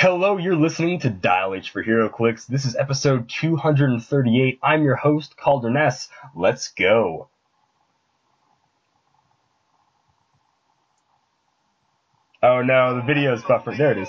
[0.00, 2.46] Hello, you're listening to Dial H for HeroClix.
[2.46, 4.58] This is episode 238.
[4.62, 6.08] I'm your host, Calder Ness.
[6.34, 7.28] Let's go.
[12.42, 13.76] Oh no, the video's buffering.
[13.76, 14.08] There it is.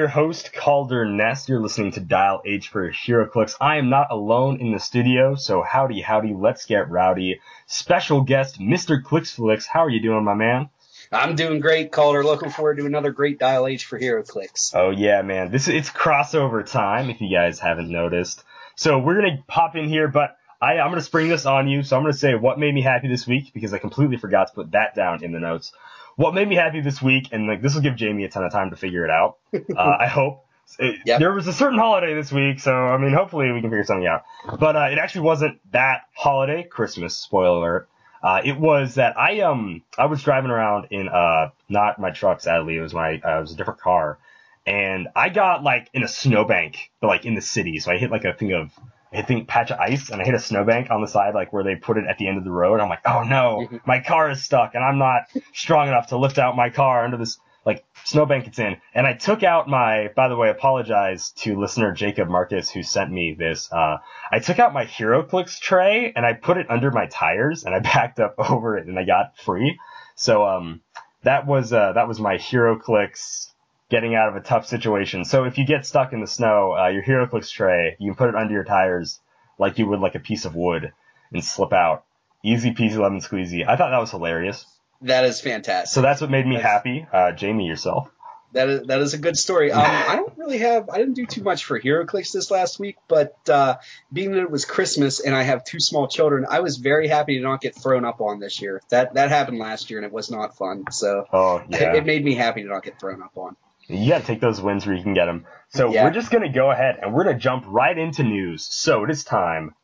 [0.00, 1.46] Your host, Calder Ness.
[1.46, 3.54] You're listening to Dial H for HeroClix.
[3.60, 7.38] I am not alone in the studio, so howdy, howdy, let's get rowdy.
[7.66, 9.02] Special guest, Mr.
[9.02, 9.66] Clicksflix.
[9.66, 10.70] How are you doing, my man?
[11.12, 12.24] I'm doing great, Calder.
[12.24, 14.74] Looking forward to another great Dial H for HeroClix.
[14.74, 15.50] Oh yeah, man.
[15.50, 18.42] This it's crossover time, if you guys haven't noticed.
[18.76, 21.82] So we're gonna pop in here, but I, I'm gonna spring this on you.
[21.82, 24.54] So I'm gonna say what made me happy this week because I completely forgot to
[24.54, 25.74] put that down in the notes
[26.20, 28.52] what made me happy this week, and like this will give Jamie a ton of
[28.52, 29.38] time to figure it out.
[29.76, 30.44] Uh, I hope.
[30.78, 31.18] It, yep.
[31.18, 34.06] There was a certain holiday this week, so I mean, hopefully we can figure something
[34.06, 34.24] out.
[34.58, 37.16] But uh, it actually wasn't that holiday, Christmas.
[37.16, 37.88] Spoiler alert.
[38.22, 42.40] Uh, it was that I um I was driving around in uh not my truck
[42.42, 44.18] sadly it was my uh, it was a different car
[44.66, 48.10] and I got like in a snowbank but like in the city so I hit
[48.10, 48.70] like a thing of
[49.12, 51.64] I think patch of ice and I hit a snowbank on the side, like where
[51.64, 52.80] they put it at the end of the road.
[52.80, 53.76] I'm like, oh no, mm-hmm.
[53.84, 55.22] my car is stuck and I'm not
[55.52, 58.76] strong enough to lift out my car under this like snowbank it's in.
[58.94, 63.10] And I took out my, by the way, apologize to listener Jacob Marcus who sent
[63.10, 63.70] me this.
[63.72, 63.98] Uh,
[64.30, 67.78] I took out my HeroClix tray and I put it under my tires and I
[67.80, 69.78] backed up over it and I got free.
[70.14, 70.80] So, um,
[71.22, 73.50] that was, uh, that was my HeroClix
[73.90, 75.24] getting out of a tough situation.
[75.24, 78.28] So if you get stuck in the snow, uh, your HeroClix tray, you can put
[78.28, 79.20] it under your tires
[79.58, 80.92] like you would like a piece of wood
[81.32, 82.04] and slip out.
[82.42, 83.66] Easy peasy lemon squeezy.
[83.68, 84.64] I thought that was hilarious.
[85.02, 85.92] That is fantastic.
[85.92, 87.06] So that's what made me that's, happy.
[87.12, 88.10] Uh, Jamie, yourself.
[88.52, 89.70] That is that is a good story.
[89.72, 92.96] Um, I don't really have I didn't do too much for HeroClix this last week,
[93.08, 93.76] but uh,
[94.12, 97.38] being that it was Christmas and I have two small children, I was very happy
[97.38, 98.82] to not get thrown up on this year.
[98.90, 100.84] That that happened last year and it was not fun.
[100.90, 101.92] So oh, yeah.
[101.92, 103.56] it, it made me happy to not get thrown up on.
[103.90, 105.46] You got to take those wins where you can get them.
[105.70, 106.04] So yeah.
[106.04, 108.64] we're just going to go ahead and we're going to jump right into news.
[108.64, 109.74] So it is time.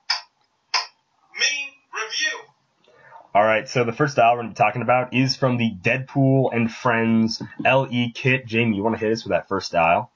[1.35, 2.39] Mini review.
[3.35, 3.69] All right.
[3.69, 6.73] So the first style we're going to be talking about is from the Deadpool and
[6.73, 8.47] Friends LE kit.
[8.47, 10.13] Jamie, you want to hit us with that first style?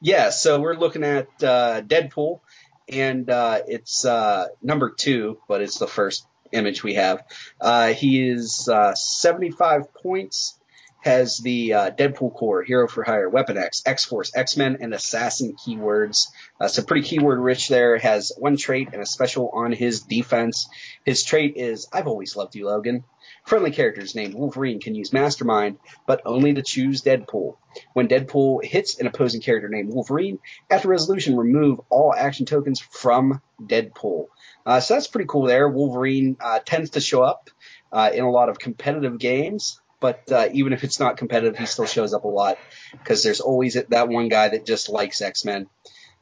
[0.00, 0.30] Yeah.
[0.30, 2.40] So we're looking at uh, Deadpool,
[2.88, 7.22] and uh, it's uh, number two, but it's the first image we have.
[7.60, 10.57] Uh, he is uh, 75 points
[11.00, 14.92] has the uh, Deadpool core, Hero for Hire, Weapon X, X Force, X Men, and
[14.92, 16.28] Assassin keywords.
[16.60, 17.98] Uh, so pretty keyword rich there.
[17.98, 20.68] Has one trait and a special on his defense.
[21.04, 23.04] His trait is I've always loved you, Logan.
[23.44, 27.56] Friendly characters named Wolverine can use Mastermind, but only to choose Deadpool.
[27.92, 30.38] When Deadpool hits an opposing character named Wolverine,
[30.70, 34.26] after resolution, remove all action tokens from Deadpool.
[34.66, 35.68] Uh, so that's pretty cool there.
[35.68, 37.50] Wolverine uh, tends to show up
[37.92, 41.66] uh, in a lot of competitive games but uh, even if it's not competitive, he
[41.66, 42.58] still shows up a lot
[42.92, 45.68] because there's always that one guy that just likes X Men.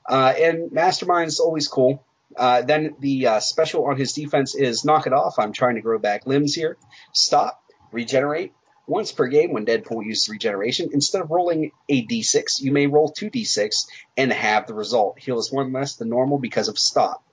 [0.08, 2.04] Uh, and Mastermind's always cool.
[2.36, 5.38] Uh, then the uh, special on his defense is knock it off.
[5.38, 6.76] I'm trying to grow back limbs here.
[7.12, 7.62] Stop.
[7.92, 8.52] Regenerate.
[8.88, 13.12] Once per game when Deadpool uses regeneration, instead of rolling a d6, you may roll
[13.12, 15.18] 2d6 and have the result.
[15.18, 17.24] Heal Heals one less than normal because of stop.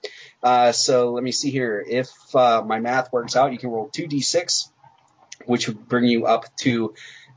[0.42, 1.84] Uh, so let me see here.
[1.88, 4.70] If uh, my math works out, you can roll 2d6
[5.46, 6.94] which would bring you up to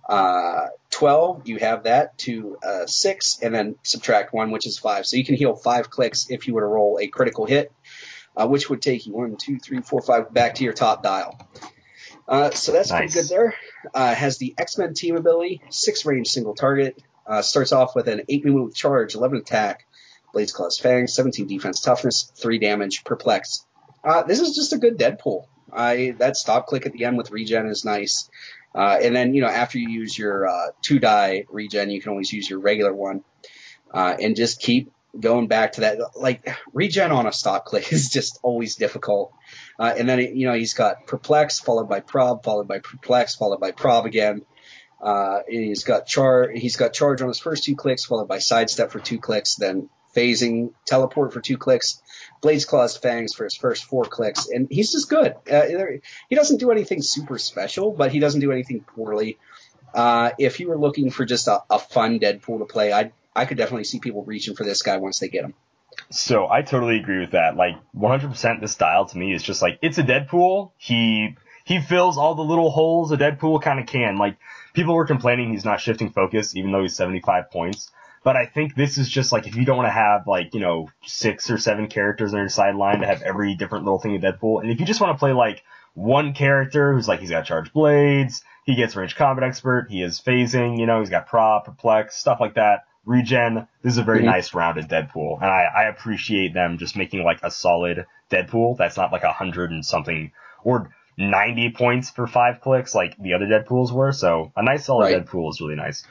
[0.08, 1.48] uh, 12.
[1.48, 5.06] You have that to uh, 6, and then subtract 1, which is 5.
[5.06, 7.72] So you can heal 5 clicks if you were to roll a critical hit,
[8.36, 11.38] uh, which would take you 1, 2, 3, 4, 5 back to your top dial.
[12.28, 13.12] Uh, so that's nice.
[13.12, 13.54] pretty good there.
[13.94, 17.00] Uh, has the X Men team ability, 6 range single target.
[17.26, 19.86] Uh, starts off with an 8 move charge, 11 attack,
[20.32, 23.64] Blades Claws Fangs, 17 defense toughness, 3 damage, perplex.
[24.28, 25.46] this is just a good Deadpool.
[25.76, 28.30] I that stop click at the end with regen is nice.
[28.74, 32.10] Uh, and then you know after you use your uh, two die regen, you can
[32.10, 33.22] always use your regular one,
[33.92, 38.10] uh, and just keep going back to that, like regen on a stop click is
[38.10, 39.32] just always difficult.
[39.78, 43.60] Uh, and then you know he's got perplex followed by prob followed by perplex followed
[43.60, 44.42] by prob again.
[45.00, 48.38] Uh, and he's got char he's got charge on his first two clicks followed by
[48.38, 52.02] sidestep for two clicks, then phasing teleport for two clicks,
[52.40, 55.34] blades claws fangs for his first four clicks, and he's just good.
[55.50, 55.62] Uh,
[56.28, 59.38] he doesn't do anything super special, but he doesn't do anything poorly.
[59.94, 63.44] Uh, if you were looking for just a, a fun Deadpool to play, I I
[63.44, 65.54] could definitely see people reaching for this guy once they get him.
[66.10, 67.56] So I totally agree with that.
[67.56, 70.72] Like 100% the style to me is just like it's a Deadpool.
[70.76, 74.16] He he fills all the little holes a Deadpool kind of can.
[74.16, 74.36] Like
[74.72, 77.90] people were complaining he's not shifting focus even though he's 75 points.
[78.26, 80.58] But I think this is just like if you don't want to have like, you
[80.58, 84.20] know, six or seven characters on your sideline to have every different little thing in
[84.20, 84.60] Deadpool.
[84.60, 85.62] And if you just want to play like
[85.94, 90.20] one character who's like he's got charged blades, he gets range combat expert, he is
[90.20, 93.68] phasing, you know, he's got prob, perplex, stuff like that regen.
[93.84, 94.26] This is a very mm-hmm.
[94.26, 98.96] nice rounded Deadpool, and I, I appreciate them just making like a solid Deadpool that's
[98.96, 100.32] not like a hundred and something
[100.64, 104.10] or 90 points for five clicks like the other Deadpools were.
[104.10, 105.24] So a nice solid right.
[105.24, 106.04] Deadpool is really nice.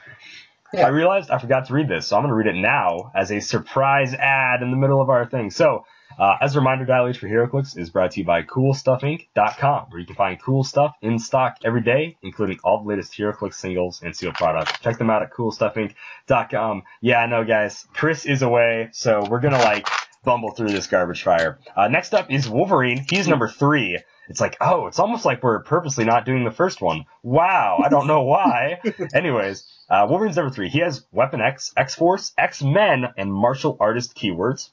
[0.77, 0.85] Yeah.
[0.85, 3.31] I realized I forgot to read this, so I'm going to read it now as
[3.31, 5.51] a surprise ad in the middle of our thing.
[5.51, 5.85] So
[6.17, 9.99] uh, as a reminder, Dial H for HeroClix is brought to you by CoolStuffInc.com, where
[9.99, 14.01] you can find cool stuff in stock every day, including all the latest HeroClix singles
[14.01, 14.79] and sealed products.
[14.79, 16.83] Check them out at CoolStuffInc.com.
[17.01, 17.85] Yeah, I know, guys.
[17.93, 19.87] Chris is away, so we're gonna like
[20.23, 21.59] bumble through this garbage fire.
[21.75, 23.05] Uh, next up is Wolverine.
[23.09, 23.99] He's number three.
[24.27, 27.05] It's like, oh, it's almost like we're purposely not doing the first one.
[27.21, 28.79] Wow, I don't know why.
[29.13, 30.69] Anyways, uh, Wolverine's number three.
[30.69, 34.71] He has Weapon X, X Force, X Men, and martial artist keywords.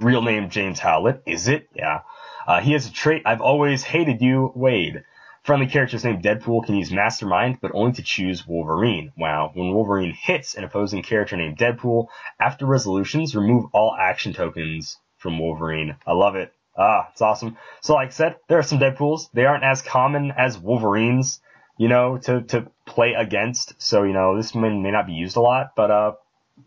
[0.00, 1.22] Real name James Howlett.
[1.26, 1.68] Is it?
[1.74, 2.00] Yeah.
[2.46, 5.04] Uh, he has a trait I've always hated you, Wade.
[5.42, 9.12] Friendly characters named Deadpool can use Mastermind, but only to choose Wolverine.
[9.16, 9.50] Wow.
[9.54, 12.08] When Wolverine hits an opposing character named Deadpool,
[12.40, 15.96] after resolutions, remove all action tokens from Wolverine.
[16.06, 16.52] I love it.
[16.78, 17.56] Ah, it's awesome.
[17.80, 19.30] So like I said, there are some Deadpools.
[19.32, 21.40] They aren't as common as Wolverines,
[21.76, 23.74] you know, to, to play against.
[23.82, 26.12] So, you know, this may, may not be used a lot, but, uh,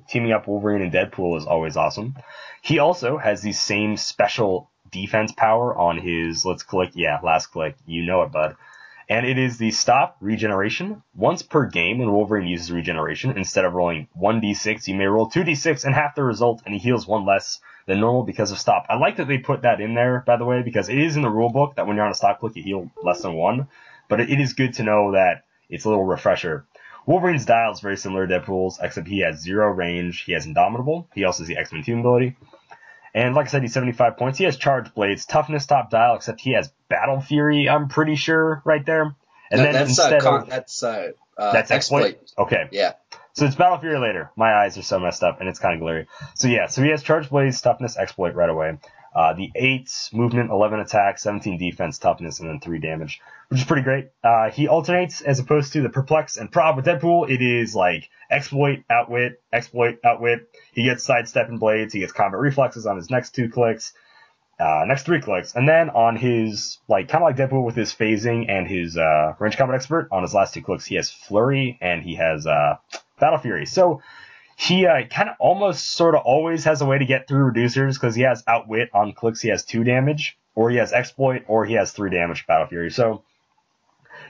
[0.10, 2.16] teaming up Wolverine and Deadpool is always awesome.
[2.62, 7.75] He also has the same special defense power on his, let's click, yeah, last click,
[7.86, 8.56] you know it, bud.
[9.10, 11.04] And it is the stop regeneration.
[11.16, 15.86] Once per game when Wolverine uses regeneration, instead of rolling 1d6, you may roll 2d6
[15.86, 17.60] and half the result, and he heals one less
[17.92, 18.86] than normal because of stop.
[18.90, 21.22] I like that they put that in there, by the way, because it is in
[21.22, 23.68] the rule book that when you're on a stop click, you heal less than one.
[24.08, 26.66] But it is good to know that it's a little refresher.
[27.06, 30.22] Wolverine's dial is very similar to Deadpool's, except he has zero range.
[30.22, 31.10] He has Indomitable.
[31.14, 32.38] He also has the X-Men team ability.
[33.14, 34.38] And like I said, he's 75 points.
[34.38, 38.62] He has Charge Blades, Toughness top dial, except he has Battle Fury, I'm pretty sure,
[38.64, 39.02] right there.
[39.52, 42.22] And no, then that's, uh, instead uh, con- of, that's, uh, uh, that's exploit.
[42.22, 42.46] exploit.
[42.46, 42.70] Okay.
[42.72, 42.94] Yeah.
[43.33, 44.31] So it's Battle Fury later.
[44.36, 46.07] My eyes are so messed up and it's kind of glary.
[46.36, 48.78] So yeah, so he has Charge Blades, Toughness, Exploit right away.
[49.13, 53.19] Uh, the 8 movement, 11 attack, 17 defense, toughness, and then 3 damage,
[53.50, 54.07] which is pretty great.
[54.24, 57.30] Uh, he alternates as opposed to the perplex and prob with Deadpool.
[57.30, 60.50] It is like exploit, outwit, exploit, outwit.
[60.74, 61.94] He gets sidestep and blades.
[61.94, 63.92] He gets combat reflexes on his next two clicks,
[64.62, 65.56] uh, next three clicks.
[65.56, 69.34] And then on his, like, kind of like Deadpool with his phasing and his, uh,
[69.39, 72.77] range combat expert, on his last two clicks, he has flurry and he has, uh,
[73.22, 73.66] battle fury.
[73.66, 74.02] So,
[74.62, 77.94] he uh, kind of almost sort of always has a way to get through reducers
[77.94, 79.42] because he has outwit on clicks.
[79.42, 82.92] He has two damage, or he has exploit, or he has three damage battle fury.
[82.92, 83.24] So,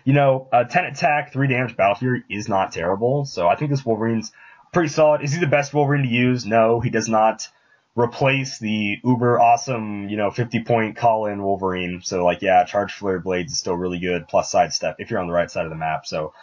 [0.05, 3.25] you know, uh, 10 attack, three damage battle fury is not terrible.
[3.25, 4.31] So I think this Wolverine's
[4.71, 5.21] pretty solid.
[5.21, 6.45] Is he the best Wolverine to use?
[6.45, 7.50] No, he does not
[7.95, 12.01] replace the uber awesome, you know, 50 point call in Wolverine.
[12.03, 15.27] So like, yeah, charge flare blades is still really good plus sidestep if you're on
[15.27, 16.05] the right side of the map.
[16.05, 16.33] So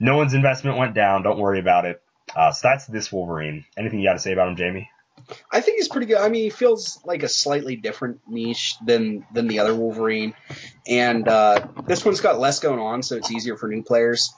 [0.00, 1.22] no one's investment went down.
[1.22, 2.02] Don't worry about it.
[2.34, 3.64] Uh, so that's this Wolverine.
[3.76, 4.90] Anything you got to say about him, Jamie?
[5.50, 6.18] I think he's pretty good.
[6.18, 10.34] I mean, he feels like a slightly different niche than than the other Wolverine,
[10.86, 14.32] and uh, this one's got less going on, so it's easier for new players.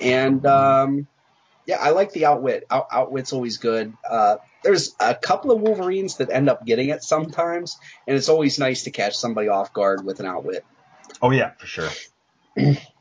[0.00, 1.06] And um,
[1.66, 2.66] yeah, I like the outwit.
[2.70, 3.92] Out, outwit's always good.
[4.08, 8.58] Uh, there's a couple of Wolverines that end up getting it sometimes, and it's always
[8.58, 10.64] nice to catch somebody off guard with an outwit.
[11.20, 11.90] Oh yeah, for sure.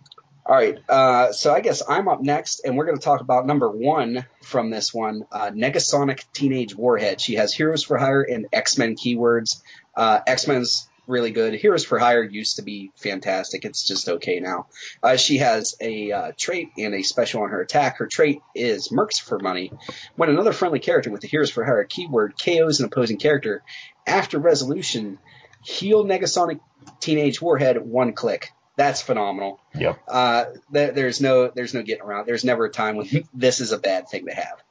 [0.44, 3.46] All right, uh, so I guess I'm up next, and we're going to talk about
[3.46, 7.22] number one from this one, uh, Negasonic Teenage Warhead.
[7.22, 9.62] She has Heroes for Hire and X Men keywords.
[9.96, 11.54] Uh, X Men's really good.
[11.54, 13.66] Heroes for Hire used to be fantastic.
[13.66, 14.68] It's just okay now.
[15.04, 17.98] Uh, she has a uh, trait and a special on her attack.
[17.98, 19.72] Her trait is Mercs for Money.
[20.16, 23.64] When another friendly character with the Heroes for Hire keyword KOs an opposing character,
[24.08, 25.20] after resolution,
[25.64, 26.60] heal Negasonic
[27.00, 28.52] Teenage Warhead one click.
[28.82, 29.60] That's phenomenal.
[29.76, 30.00] Yep.
[30.08, 32.26] Uh, th- there's no there's no getting around.
[32.26, 34.64] There's never a time when this is a bad thing to have.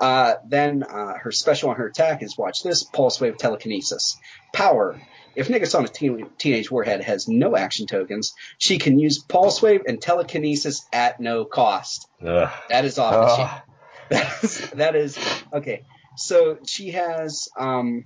[0.00, 4.16] Uh, then uh, her special on her attack is watch this pulse wave telekinesis.
[4.54, 4.98] Power.
[5.36, 10.00] If Negasonic Teen- Teenage Warhead has no action tokens, she can use pulse wave and
[10.00, 12.08] telekinesis at no cost.
[12.26, 12.50] Ugh.
[12.70, 13.62] That is off the chain.
[14.10, 15.18] That is, that is
[15.52, 15.84] okay.
[16.16, 18.04] So she has um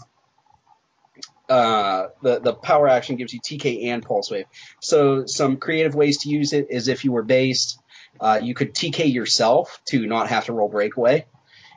[1.49, 4.47] uh the the power action gives you TK and pulse wave.
[4.81, 7.79] So some creative ways to use it is if you were based,
[8.21, 11.27] uh, you could TK yourself to not have to roll breakaway,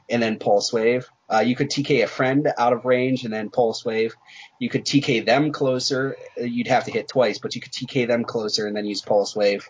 [0.10, 1.10] and then pulse wave.
[1.30, 4.16] Uh, you could TK a friend out of range and then pulse wave.
[4.60, 6.16] You could TK them closer.
[6.40, 9.02] Uh, You'd have to hit twice, but you could TK them closer and then use
[9.02, 9.68] pulse wave.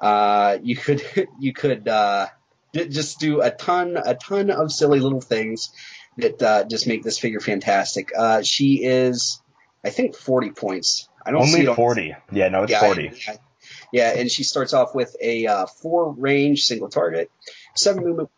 [0.00, 1.02] Uh, you could
[1.40, 2.28] you could uh,
[2.72, 5.70] d- just do a ton a ton of silly little things
[6.18, 8.10] that uh, just make this figure fantastic.
[8.16, 9.42] Uh, she is,
[9.84, 11.08] I think, 40 points.
[11.26, 12.16] I don't see it Only on- 40.
[12.32, 13.12] Yeah, no, it's yeah, 40.
[13.26, 13.36] Yeah,
[13.92, 17.30] yeah, and she starts off with a uh, four range single target,
[17.74, 18.28] seven movement,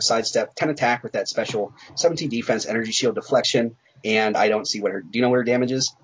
[0.00, 4.80] sidestep, ten attack with that special, seventeen defense, energy shield, deflection, and I don't see
[4.80, 5.00] what her.
[5.00, 5.94] Do you know what her damage is?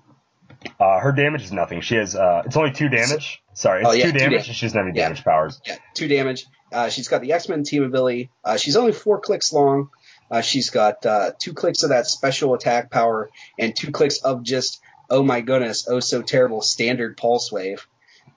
[0.79, 1.81] Uh, her damage is nothing.
[1.81, 3.41] She has, uh, it's only two damage.
[3.53, 4.47] Sorry, it's Oh, yeah, two two damage damage.
[4.47, 5.03] and she doesn't have any Yeah.
[5.05, 5.61] damage powers.
[5.65, 6.45] Yeah, two damage.
[6.71, 8.29] Uh, she's got the X Men team ability.
[8.43, 9.89] Uh, she's only four clicks long.
[10.31, 13.29] Uh, she's got uh, two clicks of that special attack power
[13.59, 17.87] and two clicks of just oh my goodness, oh so terrible standard pulse wave.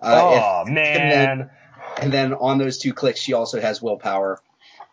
[0.00, 1.09] Uh, oh, and man.
[1.38, 1.50] then-
[2.00, 4.38] And then on those two clicks, she also has willpower.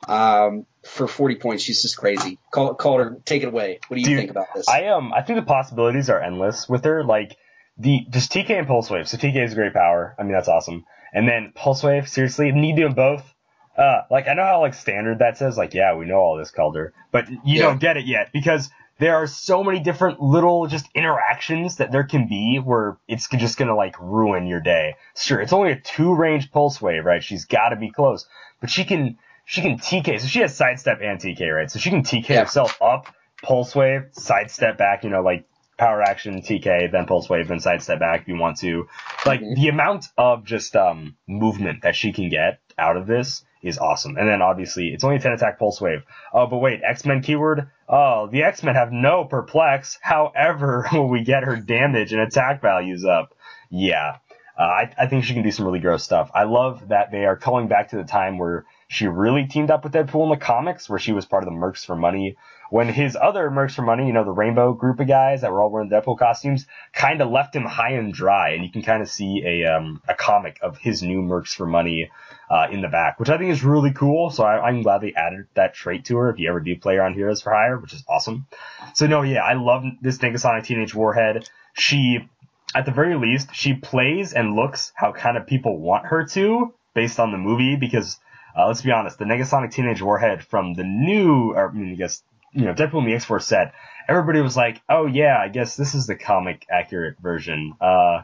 [0.08, 2.40] Um, for 40 points, she's just crazy.
[2.52, 3.80] Call, call her, take it away.
[3.88, 4.68] What do you Dude, think about this?
[4.70, 7.04] I um I think the possibilities are endless with her.
[7.04, 7.36] Like
[7.78, 9.08] the just TK and Pulse Wave.
[9.08, 10.16] So TK is a great power.
[10.18, 10.86] I mean that's awesome.
[11.14, 13.34] And then Pulse Wave, seriously, need to do them both.
[13.78, 16.52] Uh, like I know how like standard that says like yeah we know all this
[16.52, 17.62] Calder, but you Yeah.
[17.64, 22.06] don't get it yet because there are so many different little just interactions that there
[22.06, 24.96] can be where it's just gonna like ruin your day.
[25.18, 27.22] Sure, it's only a two range Pulse Wave, right?
[27.24, 28.26] She's got to be close,
[28.62, 30.22] but she can she can TK.
[30.22, 31.70] So she has sidestep and TK, right?
[31.70, 32.40] So she can TK Yeah.
[32.42, 33.08] herself up,
[33.44, 35.46] pulse wave, sidestep back, you know, like
[35.78, 38.88] power action, TK, then pulse wave, then sidestep back if you want to.
[39.26, 39.56] Like Mhm.
[39.56, 44.18] the amount of just um movement that she can get out of this is awesome.
[44.18, 46.04] And then obviously it's only a 10 attack pulse wave.
[46.34, 47.70] Oh, but wait, X-Men keyword?
[47.90, 49.98] Oh, the X-Men have no perplex.
[50.02, 53.36] However, when we get her damage and attack values up,
[53.70, 54.18] yeah.
[54.58, 56.32] Uh, I, I think she can do some really gross stuff.
[56.34, 59.84] I love that they are calling back to the time where she really teamed up
[59.84, 62.38] with Deadpool in the comics, where she was part of the Mercs for Money.
[62.70, 65.62] When his other Mercs for Money, you know, the rainbow group of guys that were
[65.62, 69.02] all wearing Deadpool costumes, kind of left him high and dry, and you can kind
[69.02, 72.10] of see a um, a comic of his new Mercs for Money
[72.50, 74.30] uh, in the back, which I think is really cool.
[74.30, 76.30] So I, I'm glad they added that trait to her.
[76.30, 78.48] If you ever do play her on Heroes for Hire, which is awesome.
[78.94, 81.50] So no, yeah, I love this Negasonic Teenage Warhead.
[81.74, 82.28] She
[82.74, 86.74] at the very least, she plays and looks how kind of people want her to
[86.94, 88.20] based on the movie because
[88.58, 91.96] uh, let's be honest, the Negasonic Teenage Warhead from the new, or I mean, I
[91.96, 92.24] guess,
[92.56, 93.74] you know, Deadpool and the X-Force set,
[94.08, 97.74] everybody was like, oh yeah, I guess this is the comic accurate version.
[97.80, 98.24] Uh,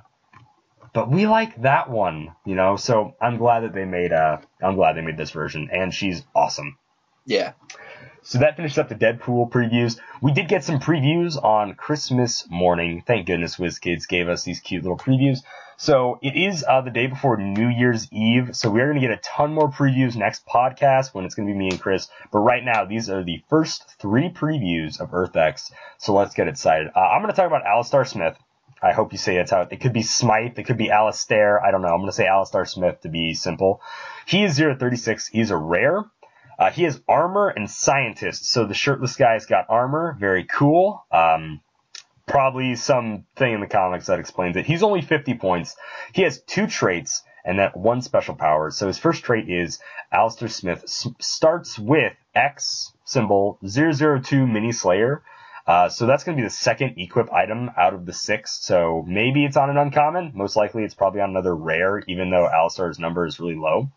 [0.94, 4.76] but we like that one, you know, so I'm glad that they made, uh, I'm
[4.76, 6.78] glad they made this version and she's awesome.
[7.26, 7.54] yeah.
[8.24, 10.00] So that finished up the Deadpool previews.
[10.22, 13.04] We did get some previews on Christmas morning.
[13.06, 15.40] Thank goodness WizKids gave us these cute little previews.
[15.82, 18.56] So it is uh, the day before New Year's Eve.
[18.56, 21.48] So we are going to get a ton more previews next podcast when it's going
[21.48, 22.08] to be me and Chris.
[22.32, 25.72] But right now, these are the first three previews of EarthX.
[25.98, 26.92] So let's get excited.
[26.96, 28.38] Uh, I'm going to talk about Alistar Smith.
[28.80, 31.60] I hope you say it's how it could be Smythe, it could be Alistair.
[31.66, 31.88] I don't know.
[31.88, 33.82] I'm going to say Alistar Smith to be simple.
[34.28, 35.30] He is 036.
[35.30, 36.06] He's a rare.
[36.60, 38.46] Uh, he has armor and scientist.
[38.46, 40.16] So the shirtless guy's got armor.
[40.20, 41.04] Very cool.
[41.12, 41.62] Um,
[42.28, 44.66] probably some thing in the comics that explains it.
[44.66, 45.76] He's only 50 points.
[46.14, 48.72] He has two traits and that one special power.
[48.72, 49.80] So his first trait is
[50.12, 55.24] Alistair Smith s- starts with X symbol 002 mini slayer.
[55.68, 58.60] Uh, so that's going to be the second equip item out of the six.
[58.64, 60.32] So maybe it's on an uncommon.
[60.34, 63.90] Most likely it's probably on another rare, even though Alistar's number is really low.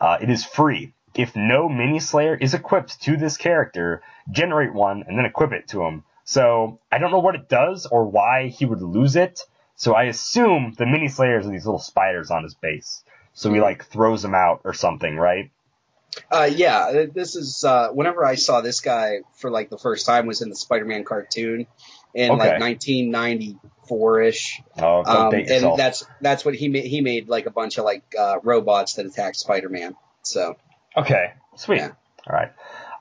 [0.00, 0.92] Uh, it is free.
[1.14, 5.68] If no mini slayer is equipped to this character, generate one and then equip it
[5.68, 6.02] to him.
[6.24, 9.40] So I don't know what it does or why he would lose it.
[9.76, 13.02] So I assume the mini slayers are these little spiders on his base.
[13.34, 15.50] So he like throws them out or something, right?
[16.30, 20.26] Uh, yeah, this is, uh, whenever I saw this guy for like the first time
[20.26, 21.66] was in the Spider-Man cartoon
[22.14, 22.38] in Okay.
[22.38, 24.62] like 1994-ish.
[24.78, 25.76] Oh, don't Um, and yourself.
[25.76, 29.06] that's, that's what he made, he made like a bunch of like, uh, robots that
[29.06, 29.96] attacked Spider-Man.
[30.22, 30.56] So,
[30.96, 31.78] Okay, sweet.
[31.78, 31.90] Yeah.
[32.28, 32.52] All right,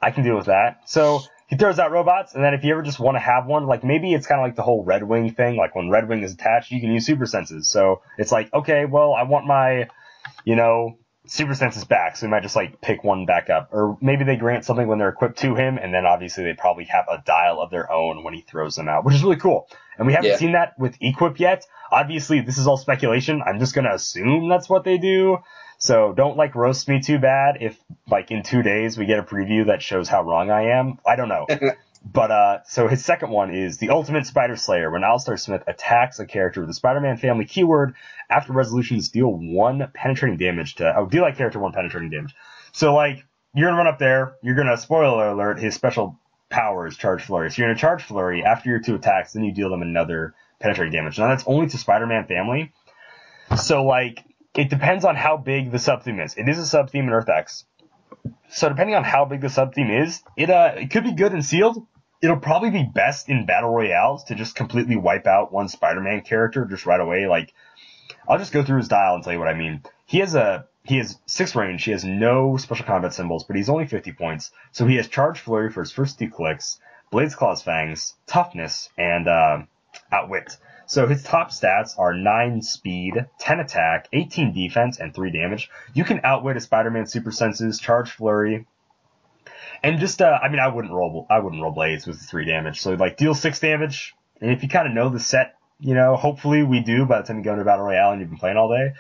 [0.01, 0.89] I can deal with that.
[0.89, 3.65] So he throws out robots, and then if you ever just want to have one,
[3.67, 5.55] like maybe it's kind of like the whole Red Wing thing.
[5.55, 7.69] Like when Red Wing is attached, you can use super senses.
[7.69, 9.87] So it's like, okay, well, I want my,
[10.45, 13.97] you know, super senses back, so we might just like pick one back up, or
[14.01, 17.05] maybe they grant something when they're equipped to him, and then obviously they probably have
[17.09, 19.67] a dial of their own when he throws them out, which is really cool.
[19.97, 20.37] And we haven't Yeah.
[20.37, 21.65] seen that with equip yet.
[21.91, 23.41] Obviously, this is all speculation.
[23.45, 25.37] I'm just gonna assume that's what they do.
[25.83, 27.77] So don't like roast me too bad if
[28.09, 30.97] like in two days we get a preview that shows how wrong I am.
[31.05, 31.45] I don't know.
[32.05, 34.91] But uh, so his second one is the Ultimate Spider Slayer.
[34.91, 37.95] When Alistair Smith attacks a character with the Spider-Man family keyword,
[38.29, 42.35] after resolutions deal one penetrating damage to oh deal that character one penetrating damage.
[42.73, 43.25] So like
[43.55, 47.49] you're gonna run up there, you're gonna spoiler alert, his special power is charge flurry.
[47.49, 50.91] So you're gonna charge flurry after your two attacks, then you deal them another penetrating
[50.91, 51.17] damage.
[51.17, 52.73] Now that's only to Spider-Man family.
[53.55, 56.35] So like it depends on how big the subtheme is.
[56.35, 57.65] It is a subtheme in Earth X.
[58.49, 61.43] So depending on how big the subtheme is, it uh it could be good and
[61.43, 61.85] sealed.
[62.21, 66.63] It'll probably be best in battle royales to just completely wipe out one Spider-Man character
[66.65, 67.27] just right away.
[67.27, 67.53] Like,
[68.29, 69.81] I'll just go through his dial and tell you what I mean.
[70.05, 71.83] He has a he has six range.
[71.83, 74.51] He has no special combat symbols, but he's only 50 points.
[74.71, 76.79] So he has charge flurry for his first two clicks,
[77.09, 79.63] blades, claws, fangs, toughness, and uh,
[80.11, 80.57] outwit.
[80.93, 85.71] So his top stats are 9 speed, 10 attack, 18 defense, and 3 damage.
[85.95, 88.67] You can outwit a Spider-Man super senses, charge flurry,
[89.81, 92.45] and just uh, I mean I wouldn't roll I wouldn't roll blades with the 3
[92.45, 92.79] damage.
[92.79, 96.15] So like deal 6 damage, and if you kind of know the set, you know,
[96.15, 98.57] hopefully we do by the time you go into Battle Royale and you've been playing
[98.57, 98.93] all day,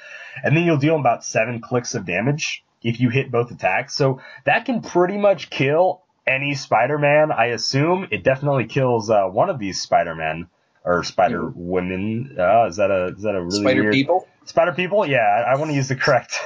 [0.43, 3.93] and then you'll deal about 7 clicks of damage if you hit both attacks.
[3.93, 8.07] So that can pretty much kill any Spider-Man, I assume.
[8.09, 10.47] It definitely kills uh, one of these Spider-Men
[10.85, 12.35] or Spider Women.
[12.37, 14.27] Uh, is that a is that a really Spider weird people.
[14.45, 15.05] Spider people?
[15.05, 16.37] Yeah, I, I want to use the correct,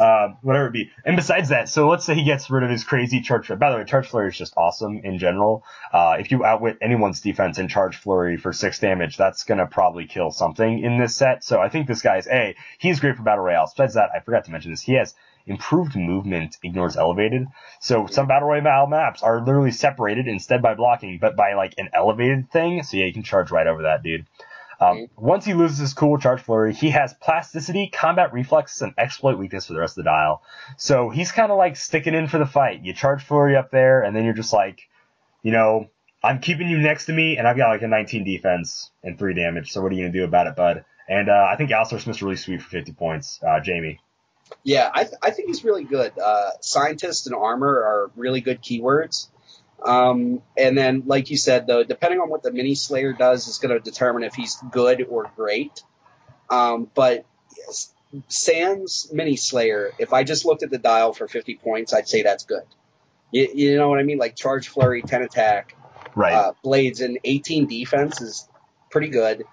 [0.00, 0.90] um, whatever it be.
[1.04, 3.48] And besides that, so let's say he gets rid of his crazy charge.
[3.48, 5.62] By the way, charge flurry is just awesome in general.
[5.92, 10.06] Uh, if you outwit anyone's defense and charge flurry for six damage, that's gonna probably
[10.06, 11.44] kill something in this set.
[11.44, 13.70] So I think this guy's a he's great for battle royale.
[13.70, 14.80] Besides that, I forgot to mention this.
[14.80, 15.14] He has
[15.46, 17.46] improved movement, ignores elevated.
[17.80, 21.90] So some battle royale maps are literally separated instead by blocking, but by like an
[21.94, 22.82] elevated thing.
[22.82, 24.26] So yeah, you can charge right over that, dude.
[24.78, 29.38] Um, once he loses his cool charge flurry, he has plasticity, combat reflexes, and exploit
[29.38, 30.42] weakness for the rest of the dial.
[30.76, 32.84] So he's kind of like sticking in for the fight.
[32.84, 34.80] You charge flurry up there, and then you're just like,
[35.42, 35.88] you know,
[36.22, 39.34] I'm keeping you next to me, and I've got like a 19 defense and 3
[39.34, 40.84] damage, so what are you going to do about it, bud?
[41.08, 43.40] And uh, I think Alistair Smith's really sweet for 50 points.
[43.46, 44.00] Uh, Jamie.
[44.62, 46.18] Yeah, I, th- I think he's really good.
[46.18, 49.28] Uh, scientist and armor are really good keywords.
[49.84, 53.58] Um, and then, like you said, though, depending on what the mini slayer does, is
[53.58, 55.82] going to determine if he's good or great.
[56.50, 57.92] Um, but yes,
[58.28, 62.22] Sans mini slayer, if I just looked at the dial for 50 points, I'd say
[62.22, 62.62] that's good.
[63.32, 64.18] You, you know what I mean?
[64.18, 65.76] Like charge flurry, 10 attack,
[66.14, 66.32] Right.
[66.32, 68.48] uh, blades, and 18 defense is
[68.90, 69.44] pretty good.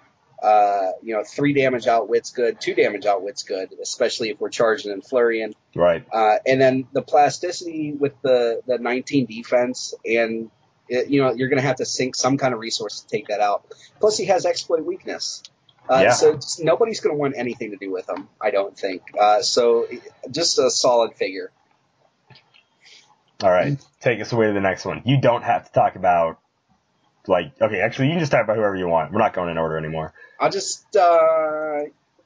[0.44, 4.92] Uh, you know, three damage outwit's good, two damage outwit's good, especially if we're charging
[4.92, 5.54] and flurrying.
[5.74, 6.04] right.
[6.12, 10.50] Uh, and then the plasticity with the, the 19 defense, and
[10.88, 13.28] it, you know you're going to have to sink some kind of resource to take
[13.28, 13.64] that out.
[14.00, 15.42] Plus, he has exploit weakness,
[15.88, 16.12] uh, Yeah.
[16.12, 18.28] so nobody's going to want anything to do with him.
[18.38, 19.00] I don't think.
[19.18, 19.86] Uh, so
[20.30, 21.50] just a solid figure.
[23.42, 23.78] All right.
[24.00, 25.02] Take us away to the next one.
[25.04, 26.38] You don't have to talk about,
[27.26, 29.12] like, okay, actually, you can just talk about whoever you want.
[29.12, 30.12] We're not going in order anymore.
[30.38, 31.80] I'll just uh,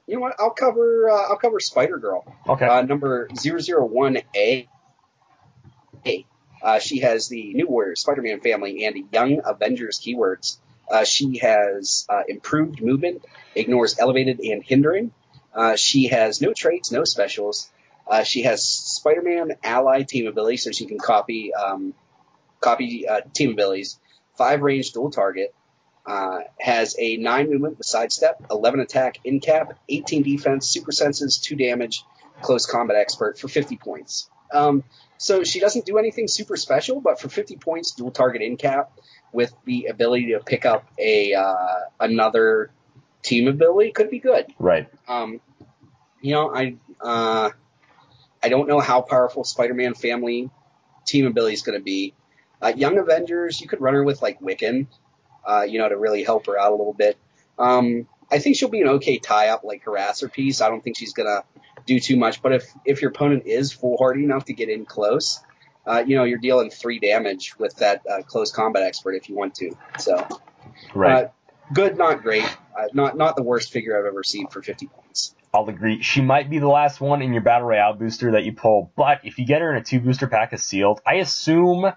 [0.06, 0.34] you know what?
[0.38, 2.24] I'll cover uh, I'll cover Spider Girl.
[2.48, 2.66] Okay.
[2.66, 4.68] Uh, number 001A.
[6.60, 10.56] Uh, she has the New Warriors, Spider-Man family, and Young Avengers keywords.
[10.90, 15.12] Uh, she has uh, improved movement, ignores elevated and hindering.
[15.54, 17.70] Uh, she has no traits, no specials.
[18.06, 21.94] Uh, she has Spider-Man ally team ability, so she can copy um,
[22.60, 23.98] copy uh, team abilities.
[24.38, 25.54] Five range dual target.
[26.06, 31.54] Uh, has a nine movement with sidestep, 11 attack, Incap, 18 defense, super senses, two
[31.54, 32.02] damage,
[32.40, 34.30] close combat expert for 50 points.
[34.50, 34.84] Um,
[35.18, 38.86] so she doesn't do anything super special, but for 50 points, dual target Incap
[39.32, 42.70] with the ability to pick up a uh, another
[43.22, 44.46] team ability could be good.
[44.58, 44.88] right.
[45.06, 45.40] Um,
[46.20, 47.50] you know, I uh,
[48.42, 50.50] I don't know how powerful Spider-Man family
[51.04, 52.14] team ability is going to be.
[52.60, 54.86] Uh, Young Avengers, you could run her with like Wiccan,
[55.46, 57.16] uh, you know, to really help her out a little bit.
[57.58, 60.60] Um, I think she'll be an okay tie-up, like harasser piece.
[60.60, 61.44] I don't think she's gonna
[61.86, 65.40] do too much, but if if your opponent is foolhardy enough to get in close,
[65.86, 69.36] uh, you know, you're dealing three damage with that uh, close combat expert if you
[69.36, 69.70] want to.
[69.98, 70.26] So,
[70.94, 71.24] Right.
[71.24, 71.28] uh,
[71.72, 72.44] good, not great.
[72.44, 75.34] Uh, not not the worst figure I've ever seen for 50 points.
[75.54, 76.02] I'll agree.
[76.02, 79.20] She might be the last one in your battle royale booster that you pull, but
[79.24, 81.90] if you get her in a two booster pack as sealed, I assume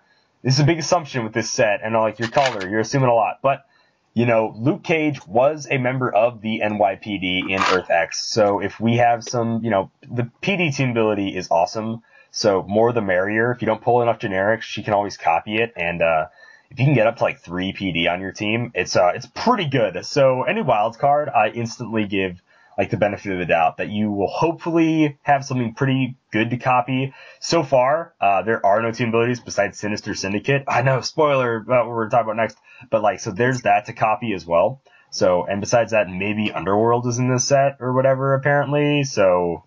[0.43, 3.13] this is a big assumption with this set, and like your color, you're assuming a
[3.13, 3.65] lot, but
[4.13, 8.25] you know, Luke Cage was a member of the NYPD in Earth X.
[8.25, 12.01] So if we have some, you know, the PD team ability is awesome.
[12.32, 13.51] So more the merrier.
[13.51, 15.71] If you don't pull enough generics, she can always copy it.
[15.77, 16.27] And, uh,
[16.69, 19.27] if you can get up to like three PD on your team, it's, uh, it's
[19.27, 20.06] pretty good.
[20.06, 22.41] So any wild card, I instantly give
[22.77, 26.57] like the benefit of the doubt that you will hopefully have something pretty good to
[26.57, 27.13] copy.
[27.39, 30.63] So far, uh, there are no team abilities besides Sinister Syndicate.
[30.67, 32.57] I know, spoiler about what we're talking about next,
[32.89, 34.81] but like, so there's that to copy as well.
[35.10, 39.03] So, and besides that, maybe Underworld is in this set or whatever, apparently.
[39.03, 39.65] So,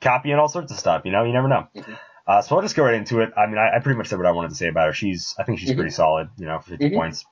[0.00, 1.66] copying all sorts of stuff, you know, you never know.
[1.74, 1.94] Mm-hmm.
[2.28, 3.32] Uh, so I'll just go right into it.
[3.36, 4.92] I mean, I, I, pretty much said what I wanted to say about her.
[4.92, 5.78] She's, I think she's Mm-hmm.
[5.78, 6.94] pretty solid, you know, for 50 Mhm.
[6.94, 7.24] points.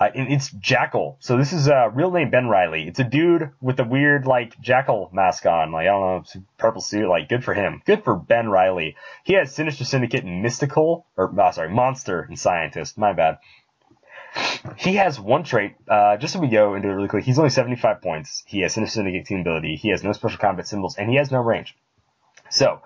[0.00, 1.16] Uh, it- it's Jackal.
[1.20, 2.86] So this is a uh, real name Ben Riley.
[2.88, 5.72] It's a dude with a weird like Jackal mask on.
[5.72, 6.00] Like I don't
[6.34, 7.08] know, purple suit.
[7.08, 7.82] Like good for him.
[7.84, 8.96] Good for Ben Riley.
[9.24, 12.98] He has Sinister Syndicate and Mystical, or oh, sorry, Monster and Scientist.
[12.98, 13.38] My bad.
[14.76, 15.76] He has one trait.
[15.88, 18.42] Uh, just so we go into it really quick, he's only 75 points.
[18.46, 19.76] He has Sinister Syndicate team ability.
[19.76, 21.76] He has no special combat symbols, and he has no range.
[22.50, 22.80] So,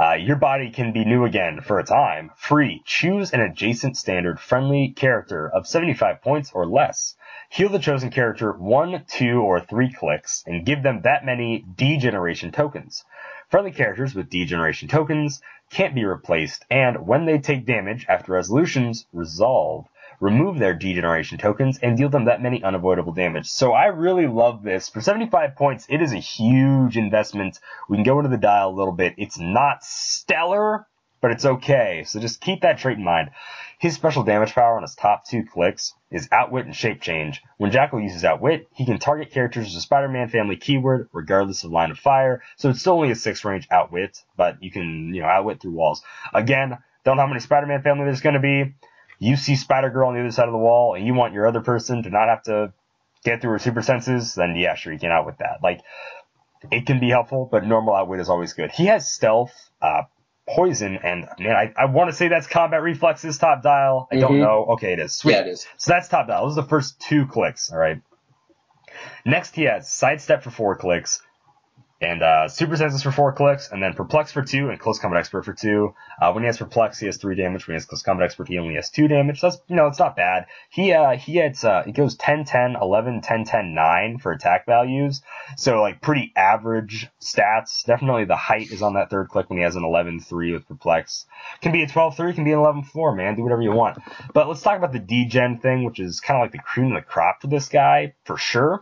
[0.00, 2.30] uh, your body can be new again for a time.
[2.36, 2.82] Free.
[2.84, 7.14] Choose an adjacent standard friendly character of 75 points or less.
[7.50, 12.52] Heal the chosen character one, two, or three clicks and give them that many degeneration
[12.52, 13.04] tokens.
[13.50, 19.06] Friendly characters with degeneration tokens can't be replaced and when they take damage after resolutions,
[19.12, 19.86] resolve.
[20.22, 23.50] Remove their degeneration tokens and deal them that many unavoidable damage.
[23.50, 24.88] So I really love this.
[24.88, 27.58] For 75 points, it is a huge investment.
[27.88, 29.14] We can go into the dial a little bit.
[29.18, 30.86] It's not stellar,
[31.20, 32.04] but it's okay.
[32.06, 33.30] So just keep that trait in mind.
[33.80, 37.42] His special damage power on his top two clicks is Outwit and Shape Change.
[37.56, 41.72] When Jackal uses Outwit, he can target characters with a Spider-Man family keyword, regardless of
[41.72, 42.44] line of fire.
[42.58, 45.72] So it's still only a six range Outwit, but you can, you know, Outwit through
[45.72, 46.00] walls.
[46.32, 48.72] Again, don't know how many Spider-Man family there's going to be.
[49.18, 51.60] You see Spider-Girl on the other side of the wall, and you want your other
[51.60, 52.72] person to not have to
[53.24, 55.58] get through her super senses, then yeah, sure, you can outwit that.
[55.62, 55.80] Like,
[56.70, 58.70] it can be helpful, but normal outwit is always good.
[58.72, 60.02] He has stealth, uh,
[60.48, 64.08] poison, and man, I, I want to say that's combat reflexes top dial.
[64.10, 64.40] I don't Mhm.
[64.40, 64.64] know.
[64.72, 65.12] Okay, it is.
[65.14, 65.32] Sweet.
[65.34, 65.68] Yeah, it is.
[65.76, 66.46] So that's top dial.
[66.48, 68.00] Those are the first two clicks, alright?
[69.24, 71.22] Next, he has sidestep for four clicks,
[72.02, 75.20] and uh, super senses for four clicks, and then perplex for two, and close combat
[75.20, 75.94] expert for two.
[76.20, 77.66] Uh, when he has perplex, he has three damage.
[77.66, 79.40] When he has close combat expert, he only has two damage.
[79.40, 80.46] That's you know, it's not bad.
[80.68, 84.66] He uh, he has uh, it goes 10, 10, 11, 10, 10, 9 for attack
[84.66, 85.22] values.
[85.56, 87.84] So like pretty average stats.
[87.84, 90.66] Definitely the height is on that third click when he has an 11, 3 with
[90.66, 91.26] perplex.
[91.60, 93.36] Can be a 12, 3, can be an 11, 4, man.
[93.36, 93.98] Do whatever you want.
[94.34, 97.00] But let's talk about the degen thing, which is kind of like the cream of
[97.00, 98.80] the crop for this guy for sure.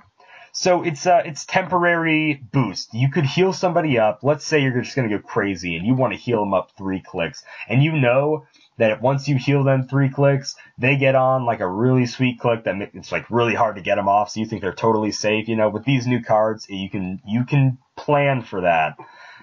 [0.53, 2.93] So it's uh it's temporary boost.
[2.93, 4.21] You could heal somebody up.
[4.23, 7.01] Let's say you're just gonna go crazy and you want to heal them up three
[7.01, 8.47] clicks, and you know
[8.79, 12.65] that once you heal them three clicks, they get on like a really sweet click
[12.65, 14.31] that it's like really hard to get them off.
[14.31, 15.49] So you think they're totally safe.
[15.49, 18.97] You know, with these new cards, you can you can plan for that.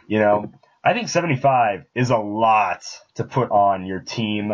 [0.08, 0.52] You know,
[0.84, 2.84] I think 75 is a lot
[3.16, 4.54] to put on your team.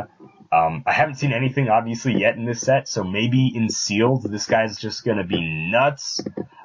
[0.54, 4.46] Um, I haven't seen anything obviously yet in this set, so maybe in sealed, this
[4.46, 6.22] guy's just gonna be nuts.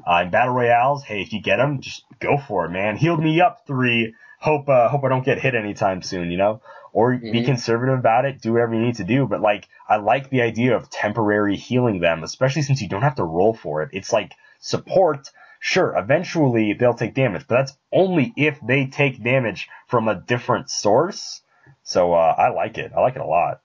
[0.07, 2.96] Uh, in battle royales, hey, if you get him, just go for it, man.
[2.96, 4.14] Healed me up three.
[4.40, 6.61] Hope uh, hope I don't get hit anytime soon, you know.
[6.92, 7.44] Or be Mhm.
[7.44, 8.40] conservative about it.
[8.40, 9.27] Do whatever you need to do.
[9.27, 13.16] But like, I like the idea of temporary healing them, especially since you don't have
[13.16, 13.90] to roll for it.
[13.92, 15.31] It's like support.
[15.61, 20.70] Sure, eventually they'll take damage, but that's only if they take damage from a different
[20.70, 21.42] source.
[21.83, 22.92] So uh, I like it.
[22.96, 23.61] I like it a lot.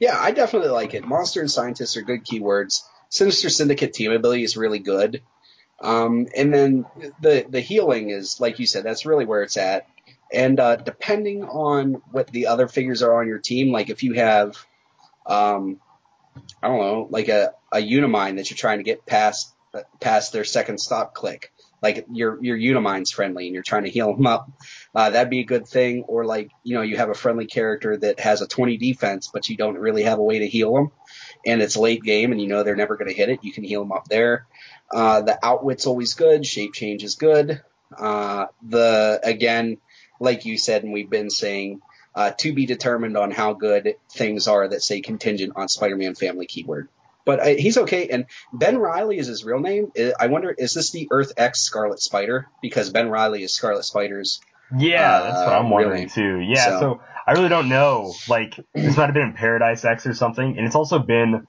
[0.00, 1.06] Yeah, I definitely like it.
[1.06, 2.82] Monster and scientists are good keywords.
[3.10, 5.22] Sinister Syndicate team ability is really good.
[5.80, 6.86] Um, and then
[7.20, 9.86] the the healing is like you said, that's really where it's at.
[10.32, 14.14] And uh, depending on what the other figures are on your team, like if you
[14.14, 14.56] have,
[15.26, 15.80] um,
[16.62, 19.52] I don't know, like a, a Unimind that you're trying to get past
[20.00, 21.52] past their second stop click,
[21.82, 24.50] like your your Unimind's friendly and you're trying to heal them up,
[24.94, 26.04] uh, that'd be a good thing.
[26.04, 29.48] Or like you know you have a friendly character that has a 20 defense, but
[29.48, 30.90] you don't really have a way to heal them,
[31.46, 33.44] and it's late game and you know they're never going to hit it.
[33.44, 34.46] You can heal them up there.
[34.92, 36.44] Uh, the outwit's always good.
[36.44, 37.62] Shape change is good.
[37.96, 39.78] Uh, the again,
[40.20, 41.80] like you said, and we've been saying,
[42.14, 46.46] uh, to be determined on how good things are that say contingent on Spider-Man family
[46.46, 46.88] keyword.
[47.26, 48.08] But uh, he's okay.
[48.08, 49.92] And Ben Riley is his real name.
[49.96, 52.48] I I wonder, is this the Earth X Scarlet Spider?
[52.62, 54.40] Because Ben Riley is Scarlet Spider's.
[54.76, 56.38] Yeah, Uh, that's what I'm wondering too.
[56.40, 56.80] Yeah, so.
[56.80, 58.14] So- I really don't know.
[58.28, 61.46] Like this might have been in Paradise X or something, and it's also been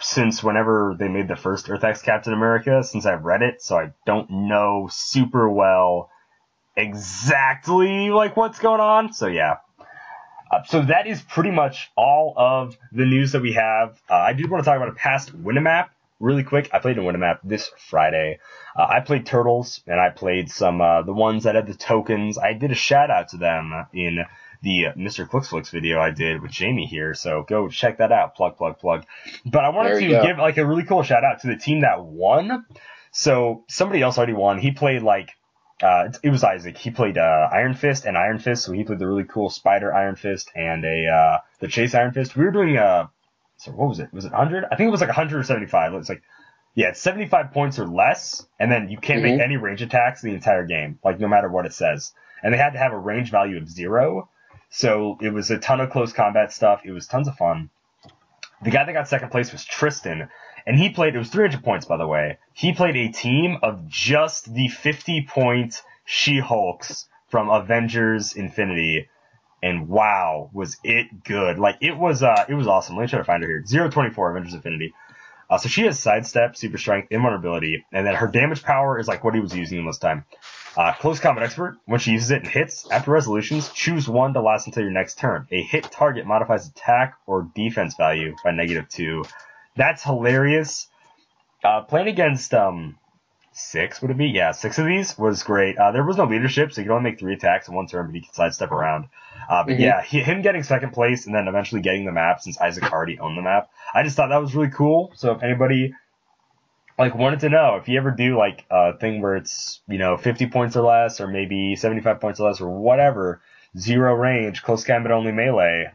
[0.00, 3.76] since whenever they made the first Earth X Captain America since I've read it, so
[3.76, 6.10] I don't know super well
[6.94, 9.12] exactly like what's going on.
[9.12, 9.56] So yeah.
[10.50, 14.00] Uh, so that is pretty much all of the news that we have.
[14.08, 17.02] Uh, I did want to talk about a past Win-a-Map really quick, I played a
[17.02, 18.38] Win-a-Map this Friday.
[18.76, 22.38] Uh, I played Turtles, and I played some uh, the ones that had the tokens.
[22.38, 24.18] I did a shout out to them in
[24.62, 25.26] the Mr.
[25.26, 28.36] Clicksflix video I did with Jamie here, so go check that out.
[28.36, 29.06] Plug, plug, plug.
[29.46, 30.22] But I wanted to go.
[30.22, 32.66] give like a really cool shout out to the team that won.
[33.10, 34.58] So somebody else already won.
[34.58, 35.30] He played like
[35.82, 36.76] uh, it- it was Isaac.
[36.76, 39.92] He played uh, Iron Fist and Iron Fist, so he played the really cool Spider
[39.94, 42.36] Iron Fist and a uh, the Chase Iron Fist.
[42.36, 43.06] We were doing uh,
[43.56, 44.12] so what was it?
[44.12, 44.64] Was it 100?
[44.70, 45.94] I think it was like 175.
[45.94, 46.22] It's like
[46.74, 49.42] yeah, it's 75 points or less, and then you can't make Mhm.
[49.44, 52.12] any range attacks the entire game, like no matter what it says.
[52.42, 54.28] And they had to have a range value of zero,
[54.70, 56.82] so it was a ton of close combat stuff.
[56.84, 57.70] It was tons of fun.
[58.62, 60.28] The guy that got second place was Tristan,
[60.66, 62.38] and he played, it was 300 points, by the way.
[62.52, 69.08] He played a team of just the 50 point She-Hulks from Avengers Infinity.
[69.62, 71.58] And wow, was it good.
[71.58, 72.96] Like, it was, uh, it was awesome.
[72.96, 73.88] Let me try to find her here.
[73.90, 74.94] 024 Avengers Infinity.
[75.50, 79.24] Uh, so she has sidestep, super strength, invulnerability, and then her damage power is like
[79.24, 80.24] what he was using this time.
[80.76, 84.40] Uh, close combat expert, when she uses it and hits, after resolutions, choose one to
[84.40, 85.48] last until your next turn.
[85.50, 89.24] A hit target modifies attack or defense value by negative two.
[89.80, 90.88] That's hilarious.
[91.64, 92.98] Uh, playing against, um,
[93.52, 94.26] six, would it be?
[94.26, 95.78] Yeah, six of these was great.
[95.78, 98.04] Uh, there was no leadership, so you could only make three attacks in one turn,
[98.06, 99.06] but you could sidestep around.
[99.48, 99.80] Uh, but Mhm.
[99.80, 103.18] yeah, he, him getting second place and then eventually getting the map since Isaac already
[103.18, 103.70] owned the map.
[103.94, 105.12] I just thought that was really cool.
[105.14, 105.94] So if anybody
[106.98, 110.18] like wanted to know if you ever do like a thing where it's you know
[110.18, 113.40] 50 points or less or maybe 75 points or less or whatever
[113.78, 115.86] zero range close combat only melee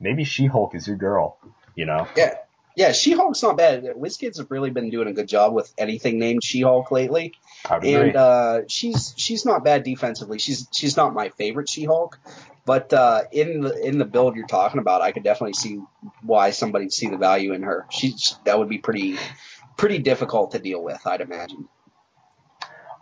[0.00, 1.36] maybe she-hulk is your girl
[1.74, 2.34] you know Yeah.
[2.78, 3.82] Yeah, She-Hulk's not bad.
[3.82, 7.34] WizKids have really been doing a good job with anything named She-Hulk lately.
[7.68, 10.38] I and uh, she's she's not bad defensively.
[10.38, 12.20] She's she's not my favorite She-Hulk,
[12.64, 15.80] but uh, in the in the build you're talking about, I could definitely see
[16.22, 17.84] why somebody'd see the value in her.
[17.90, 19.16] She's that would be pretty
[19.76, 21.68] pretty difficult to deal with, I'd imagine.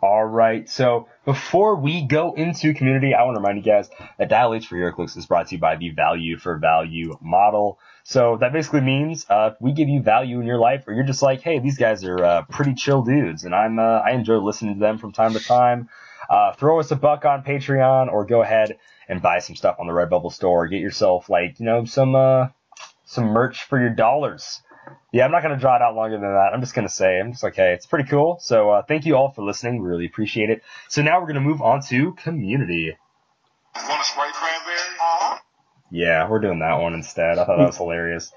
[0.01, 0.67] All right.
[0.71, 4.69] So before we go into community, I want to remind you guys that Dial H
[4.69, 7.79] for HeroClix is brought to you by the Value for Value model.
[8.09, 11.03] So that basically means uh, if we give you value in your life, or you're
[11.03, 14.37] just like, hey, these guys are uh, pretty chill dudes, and I'm uh, I enjoy
[14.37, 15.89] listening to them from time to time.
[16.31, 19.89] Uh, throw us a buck on Patreon, or go ahead and buy some stuff on
[19.89, 20.69] the Redbubble store.
[20.69, 22.47] Get yourself like you know some uh,
[23.07, 24.63] some merch for your dollars.
[25.11, 26.53] Yeah, I'm not to draw it out longer than that.
[26.55, 28.39] I'm just to say, I'm just like, hey, it's pretty cool.
[28.41, 29.83] So uh, thank you all for listening.
[29.83, 30.63] We really appreciate it.
[30.89, 32.97] So now we're to move on to community.
[33.75, 34.36] Want.
[35.91, 37.39] Yeah, we're doing that one instead.
[37.39, 38.33] I thought that was hilarious.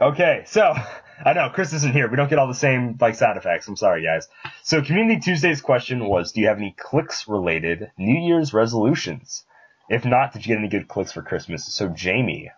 [0.00, 0.74] Okay, so
[1.24, 2.08] I know Chris isn't here.
[2.08, 3.66] We don't get all the same like sound effects.
[3.68, 4.28] I'm sorry, guys.
[4.62, 9.44] So Community Tuesday's question was, do you have any clicks related New Year's resolutions?
[9.88, 11.64] If not, did you get any good clicks for Christmas?
[11.66, 12.50] So Jamie,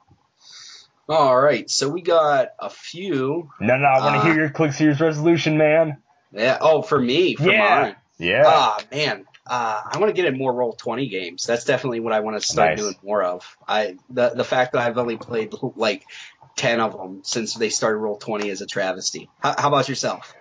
[1.09, 3.51] All right, so we got a few.
[3.61, 6.03] no, no, I want to Uh, hear your clicks New Year's resolution, man.
[6.33, 6.59] Yeah.
[6.61, 7.81] Oh, for me, for Yeah.
[7.81, 7.97] mine.
[8.19, 8.43] Yeah.
[8.47, 9.25] Ah, man.
[9.51, 11.43] Uh, I want to get in more Roll20 games.
[11.43, 12.79] That's definitely what I want to start Nice.
[12.79, 13.57] doing more of.
[13.67, 16.07] I the the fact that I've only played like
[16.55, 19.29] ten of them since they started Roll20 is a travesty.
[19.41, 20.33] How, how about yourself?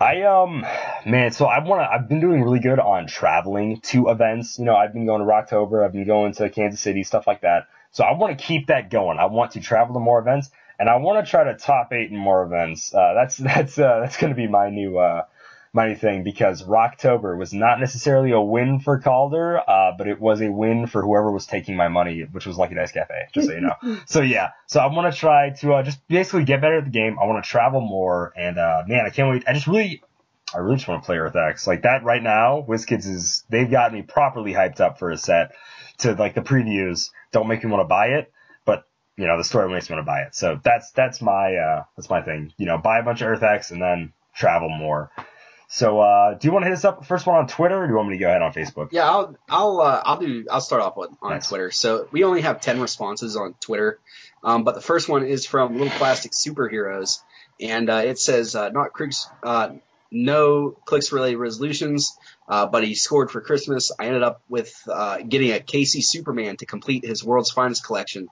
[0.00, 0.64] I um
[1.04, 4.58] man, so I wanna I've been doing really good on traveling to events.
[4.58, 7.42] You know, I've been going to Rocktober, I've been going to Kansas City, stuff like
[7.42, 7.68] that.
[7.90, 9.18] So I want to keep that going.
[9.18, 12.10] I want to travel to more events, and I want to try to top eight
[12.10, 12.94] in more events.
[12.94, 15.24] Uh, that's that's uh, that's going to be my new uh,
[15.74, 20.40] my thing because Rocktober was not necessarily a win for Calder, uh, but it was
[20.40, 23.26] a win for whoever was taking my money, which was Lucky Dice Cafe.
[23.32, 23.98] Just so you know.
[24.06, 26.90] so yeah, so I want to try to uh, just basically get better at the
[26.90, 27.18] game.
[27.20, 29.44] I want to travel more, and uh, man, I can't wait.
[29.48, 30.02] I just really
[30.54, 31.66] I really just want to play Earth X.
[31.66, 35.52] Like that right now, WizKids is they've got me properly hyped up for a set
[35.98, 38.32] to like the previews don't make me want to buy it,
[38.64, 40.34] but you know, the story makes me want to buy it.
[40.34, 42.52] So that's that's my uh that's my thing.
[42.56, 45.10] You know, buy a bunch of Earth X and then travel more.
[45.74, 47.90] So uh do you want to hit us up first one on Twitter or do
[47.90, 48.90] you want me to go ahead on Facebook?
[48.92, 51.48] Yeah, I'll I'll uh, I'll do I'll start off with on Nice.
[51.48, 51.72] Twitter.
[51.72, 53.98] So we only have ten responses on Twitter,
[54.44, 57.22] um, but the first one is from Little Plastic Superheroes,
[57.60, 59.70] and uh, it says uh, not clicks, uh,
[60.12, 62.16] no clicks related resolutions,
[62.48, 63.90] uh, but he scored for Christmas.
[63.98, 68.28] I ended up with uh, getting a Casey Superman to complete his World's Finest collection,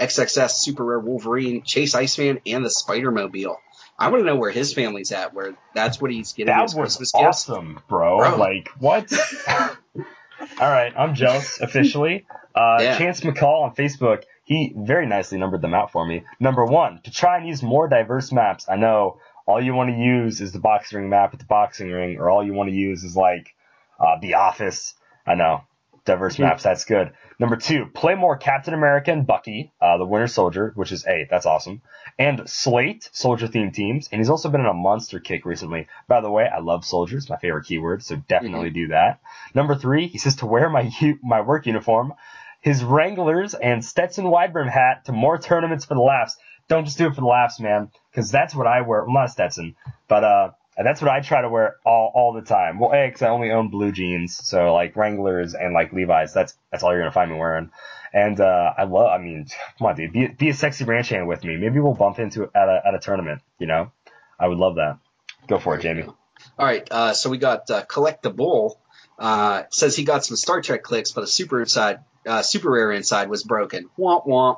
[0.00, 3.58] XXS Super Rare Wolverine, Chase Iceman, and the Spider Mobile.
[3.98, 6.74] I want to know where his family's at, where that's what he's getting That was
[6.74, 8.18] Christmas awesome, bro.
[8.18, 8.36] Bro.
[8.36, 9.12] Like what?
[9.48, 12.26] All right, I'm jealous officially.
[12.54, 12.98] Uh, Yeah.
[12.98, 16.24] Chance McCall on Facebook, he very nicely numbered them out for me.
[16.40, 18.66] Number one, to try and use more diverse maps.
[18.68, 21.90] I know all you want to use is the boxing ring map at the boxing
[21.90, 23.54] ring, or all you want to use is like
[23.98, 24.94] uh, the office.
[25.26, 25.62] I know.
[26.04, 26.62] Diverse maps.
[26.62, 27.12] That's good.
[27.38, 31.28] Number two, play more Captain America and Bucky, uh, the Winter Soldier, which is eight.
[31.30, 31.82] That's awesome.
[32.18, 34.08] And Slate, soldier themed teams.
[34.12, 35.88] And he's also been in a monster kick recently.
[36.06, 39.20] By the way, I love soldiers, my favorite keyword, so definitely do that.
[39.54, 42.14] Number three, he says to wear my u- my work uniform,
[42.60, 46.36] his Wranglers and Stetson Widebrim hat to more tournaments for the laughs.
[46.68, 49.04] Don't just do it for the laughs, man, because that's what I wear.
[49.04, 49.74] Well, not Stetson,
[50.08, 50.50] but uh,
[50.82, 52.78] that's what I try to wear all all the time.
[52.80, 56.32] Well, a, because I only own blue jeans, so like Wranglers and like Levi's.
[56.34, 57.70] That's that's all you're gonna find me wearing.
[58.12, 59.10] And uh, I love.
[59.10, 59.46] I mean,
[59.78, 61.56] come on, dude, be be a sexy ranch hand with me.
[61.56, 63.42] Maybe we'll bump into it at a at a tournament.
[63.58, 63.92] You know,
[64.38, 64.98] I would love that.
[65.46, 66.04] Go for it, Jamie.
[66.04, 68.80] All right, uh, so we got uh, Collect the Bull.
[69.18, 72.90] Uh, says he got some Star Trek clicks, but a super inside, uh, super rare
[72.92, 73.88] inside was broken.
[73.98, 74.56] Womp womp.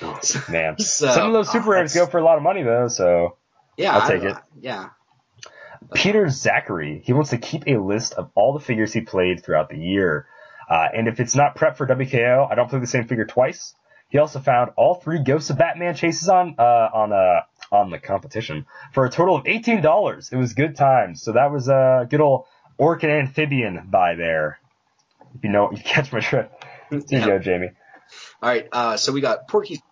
[0.50, 2.88] Man, So, some of those super rares go for a lot of money though.
[2.88, 3.36] So
[3.76, 4.36] Yeah, I'll I- take it.
[4.60, 4.88] Yeah,
[5.94, 9.68] Peter Zachary, he wants to keep a list of all the figures he played throughout
[9.68, 10.26] the year.
[10.68, 13.74] Uh, and if it's not prep for WKO, I don't play the same figure twice.
[14.10, 17.98] He also found all three Ghosts of Batman chases on uh, on uh, on the
[17.98, 20.30] competition for a total of eighteen dollars.
[20.32, 21.22] It was good times.
[21.22, 22.46] So that was a good old
[22.78, 24.60] orc and amphibian buy there.
[25.34, 26.52] If you know, you catch my drift.
[26.90, 27.70] There you go, Jamie.
[28.42, 29.82] All right, uh, so we got Porky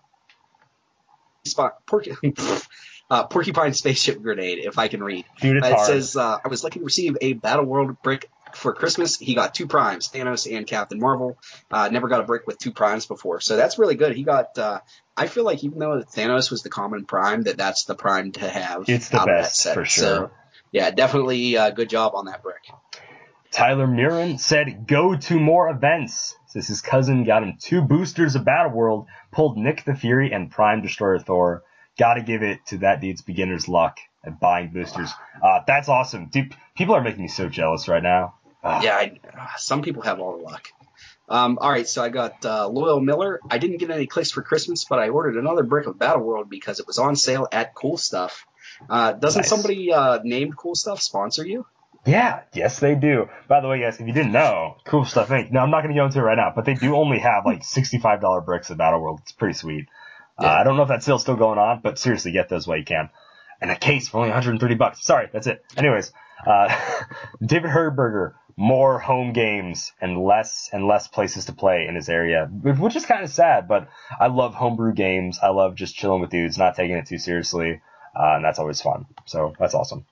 [1.45, 2.13] spot Porky
[3.11, 4.59] uh, Porcupine spaceship grenade.
[4.59, 5.87] If I can read, Dude, Uh, it hard.
[5.87, 9.19] says uh, I was lucky to receive a Battle World brick for Christmas.
[9.19, 11.37] He got two primes, Thanos and Captain Marvel.
[11.71, 14.17] Uh, never got a brick with two primes before, so that's really good.
[14.17, 14.57] He got.
[14.59, 14.81] Uh,
[15.17, 18.49] I feel like even though Thanos was the common prime, that that's the prime to
[18.49, 18.89] have.
[18.89, 19.75] It's the out of that best, set.
[19.75, 20.05] for sure.
[20.05, 20.31] So,
[20.73, 22.63] yeah, definitely uh, good job on that brick.
[23.53, 26.37] Tyler Murin said, go to more events.
[26.49, 30.51] Says his cousin got him two boosters of Battle World, pulled Nick the Fury and
[30.51, 31.63] Prime Destroyer Thor.
[31.99, 35.11] Gotta give it to that dude's beginner's luck at buying boosters.
[35.43, 36.27] Uh, that's awesome.
[36.29, 38.35] Dude, people are making me so jealous right now.
[38.63, 40.69] Ah, Yeah, I, uh, some people have all the luck.
[41.29, 43.41] Um, all right, so I got uh, Loyal Miller.
[43.51, 46.49] I didn't get any clicks for Christmas, but I ordered another brick of Battle World
[46.49, 48.47] because it was on sale at Cool Stuff.
[48.89, 49.49] Uh, doesn't Nice.
[49.49, 51.67] somebody uh, named Cool Stuff sponsor you?
[52.05, 53.29] Yeah, yes they do.
[53.49, 55.51] By the way, guys, if you didn't know, Cool Stuff Inc.
[55.51, 57.45] No, I'm not going to go into it right now, but they do only have
[57.45, 59.21] like $65 bricks of Battle World.
[59.23, 59.87] It's pretty sweet.
[60.39, 62.79] Uh, I don't know if that sale's still going on, but seriously, get those while
[62.79, 63.11] you can.
[63.61, 65.03] And a case for only 130 bucks.
[65.03, 65.65] Sorry, that's it.
[65.77, 66.13] Anyways,
[66.47, 66.69] uh,
[67.45, 72.47] David Herberger, more home games and less and less places to play in his area,
[72.47, 73.67] which is kind of sad.
[73.69, 75.39] But I love homebrew games.
[75.43, 77.81] I love just chilling with dudes, not taking it too seriously,
[78.15, 79.07] uh, and that's always fun.
[79.25, 80.05] So that's awesome.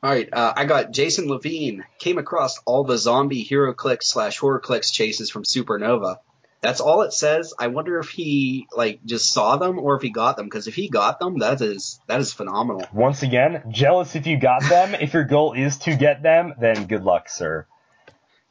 [0.00, 1.84] All right, uh, I got Jason Levine.
[1.98, 6.18] Came across all the zombie HeroClix slash HorrorClix chases from Supernova.
[6.60, 7.54] That's all it says.
[7.58, 10.46] I wonder if he like just saw them or if he got them.
[10.46, 12.86] Because if he got them, that is that is phenomenal.
[12.92, 14.94] Once again, jealous if you got them.
[14.94, 17.66] if your goal is to get them, then good luck, sir.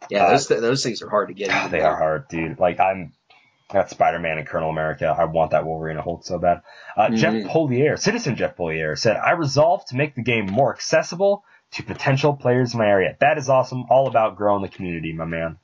[0.09, 1.71] Yeah, Uh, those those things are hard to get.
[1.71, 2.59] they are hard, dude.
[2.59, 3.11] Like I'm
[3.69, 5.07] I got Spider-Man and Colonel America.
[5.07, 6.61] I want that Wolverine to hold so bad.
[6.95, 7.51] Uh, Jeff Mhm.
[7.51, 12.33] Polier, Citizen Jeff Polier, said, I resolved to make the game more accessible to potential
[12.33, 13.17] players in my area.
[13.19, 13.83] That is awesome.
[13.89, 15.57] All about growing the community, my man.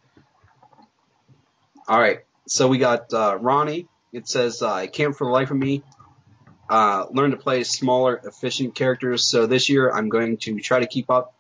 [1.88, 2.20] All right.
[2.48, 3.88] So we got uh, Ronnie.
[4.12, 5.84] It says, uh, I can't for the life of me
[6.70, 9.28] uh, learn to play smaller, efficient characters.
[9.28, 11.34] So this year I'm going to try to keep up,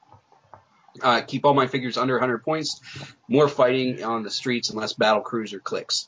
[1.01, 2.81] uh, keep all my figures under 100 points,
[3.27, 6.07] more fighting on the streets and less battle cruiser clicks.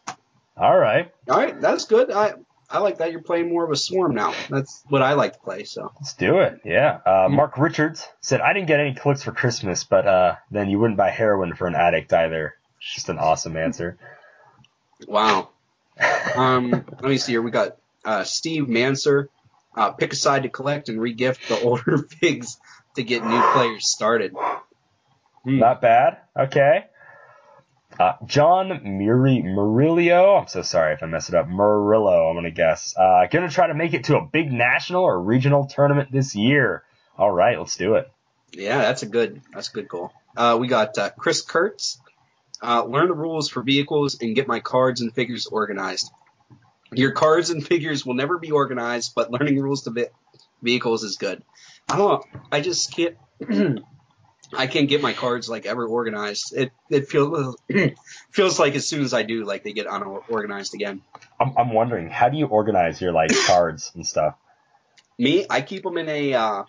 [0.57, 1.11] All right.
[1.29, 2.11] All right, that's good.
[2.11, 2.33] I
[2.69, 4.33] I like that you're playing more of a swarm now.
[4.49, 5.65] That's what I like to play.
[5.65, 6.61] So Let's do it.
[6.65, 6.99] Yeah.
[7.05, 10.79] Uh, Mark Richards said, I didn't get any clicks for Christmas, but uh, then you
[10.79, 12.55] wouldn't buy heroin for an addict either.
[12.79, 13.97] It's just an awesome answer.
[15.07, 15.49] Wow.
[16.35, 17.41] Um, let me see here.
[17.41, 19.27] We got uh, Steve Manser.
[19.75, 22.57] Uh, pick a side to collect and regift the older pigs
[22.95, 24.33] to get new players started.
[25.43, 25.59] Hmm.
[25.59, 26.17] Not bad.
[26.37, 26.85] Okay.
[27.99, 30.35] Uh, John Muri, Murillo.
[30.35, 31.47] I'm so sorry if I mess it up.
[31.47, 32.93] Murillo, I'm going to guess.
[32.97, 36.35] Uh, going to try to make it to a big national or regional tournament this
[36.35, 36.83] year.
[37.17, 38.11] All right, let's do it.
[38.51, 40.11] Yeah, that's a good that's a good goal.
[40.35, 41.99] Uh, we got uh, Chris Kurtz.
[42.61, 46.11] Uh, learn the rules for vehicles and get my cards and figures organized.
[46.93, 50.07] Your cards and figures will never be organized, but learning rules to ve-
[50.61, 51.43] vehicles is good.
[51.89, 52.41] I don't know.
[52.51, 53.17] I just can't.
[54.53, 56.53] I can't get my cards like ever organized.
[56.55, 57.57] It it feels
[58.31, 61.01] feels like as soon as I do, like they get unorganized again.
[61.39, 64.35] I'm, I'm wondering, how do you organize your like cards and stuff?
[65.17, 66.63] Me, I keep them in a uh,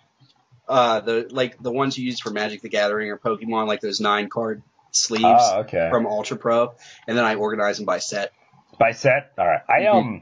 [0.67, 4.01] uh, the like the ones you use for Magic the Gathering or Pokemon, like those
[4.01, 5.89] nine card sleeves Oh, okay.
[5.89, 6.73] from Ultra Pro,
[7.07, 8.31] and then I organize them by set.
[8.79, 9.31] By set?
[9.37, 9.61] All right.
[9.69, 9.93] I Mhm.
[9.95, 10.21] um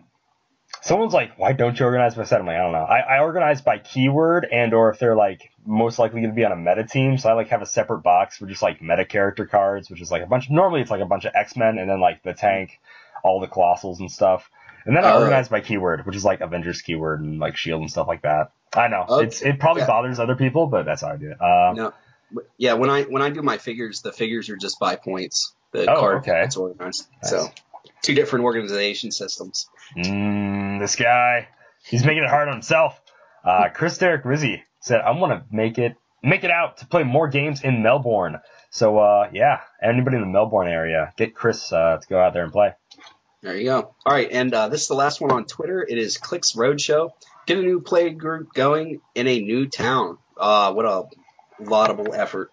[0.82, 2.40] Someone's like, why don't you organize by set?
[2.40, 2.84] I'm like, I don't know.
[2.84, 6.46] I, I organize by keyword and or if they're like most likely going to be
[6.46, 7.18] on a meta team.
[7.18, 10.12] So I like have a separate box for just like meta character cards, which is
[10.12, 10.50] like a bunch.
[10.50, 12.80] Normally it's like a bunch of X Men and then like the tank,
[13.24, 14.50] all the colossals and stuff.
[14.86, 15.20] And then I Oh.
[15.22, 18.52] organize by keyword, which is like Avengers keyword and like Shield and stuff like that.
[18.76, 19.26] I know Okay.
[19.26, 19.88] it's it probably Yeah.
[19.88, 21.42] bothers other people, but that's how I do it.
[21.42, 21.94] Uh, No,
[22.58, 22.74] yeah.
[22.74, 25.54] When I when I do my figures, the figures are just by points.
[25.72, 26.44] The Oh, card okay.
[26.44, 27.08] it's organized.
[27.22, 27.30] Nice.
[27.32, 27.48] So
[28.02, 29.68] two different organization systems.
[29.98, 31.48] Mm, this guy,
[31.86, 33.00] he's making it hard on himself.
[33.44, 37.04] Uh, Chris Derek Rizzi said, "I want to make it make it out to play
[37.04, 38.40] more games in Melbourne."
[38.72, 42.44] So, uh, yeah, anybody in the Melbourne area, get Chris uh, to go out there
[42.44, 42.74] and play.
[43.42, 43.94] There you go.
[44.06, 45.86] All right, and uh, this is the last one on Twitter.
[45.88, 47.12] It is Clicks Roadshow.
[47.46, 50.18] Get a new play group going in a new town.
[50.36, 51.04] Uh, what a
[51.60, 52.52] laudable effort.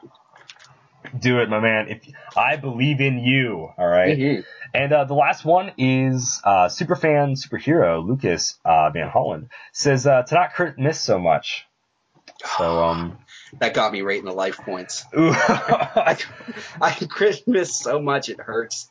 [1.18, 1.88] Do it, my man.
[1.88, 4.16] If I believe in you, all right?
[4.18, 4.44] Mhm.
[4.74, 10.22] And uh, the last one is uh, superfan superhero Lucas uh, Van Holland says uh,
[10.22, 11.66] to not crit miss so much.
[12.56, 13.18] So um,
[13.60, 15.04] That got me right in the life points.
[15.18, 16.16] ooh, I,
[16.80, 18.88] I crit miss so much it hurts.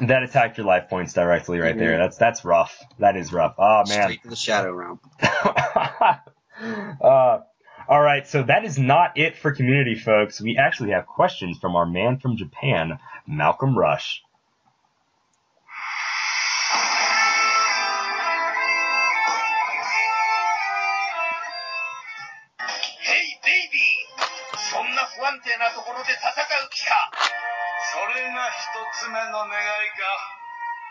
[0.00, 1.94] that attacked your life points directly right there.
[1.96, 1.98] Mhm.
[2.04, 2.78] That's that's rough.
[2.98, 3.54] That is rough.
[3.56, 4.02] Oh man.
[4.02, 5.00] Straight to the shadow realm.
[7.00, 7.38] uh,
[7.87, 10.39] all right, so that is not it for community, folks.
[10.39, 14.23] We actually have questions from our man from Japan, Malcolm Rush.
[23.01, 26.95] ヘイベイビーそんな不安定なところで戦う気か
[27.91, 28.71] それが一
[29.03, 30.07] つ目の願いか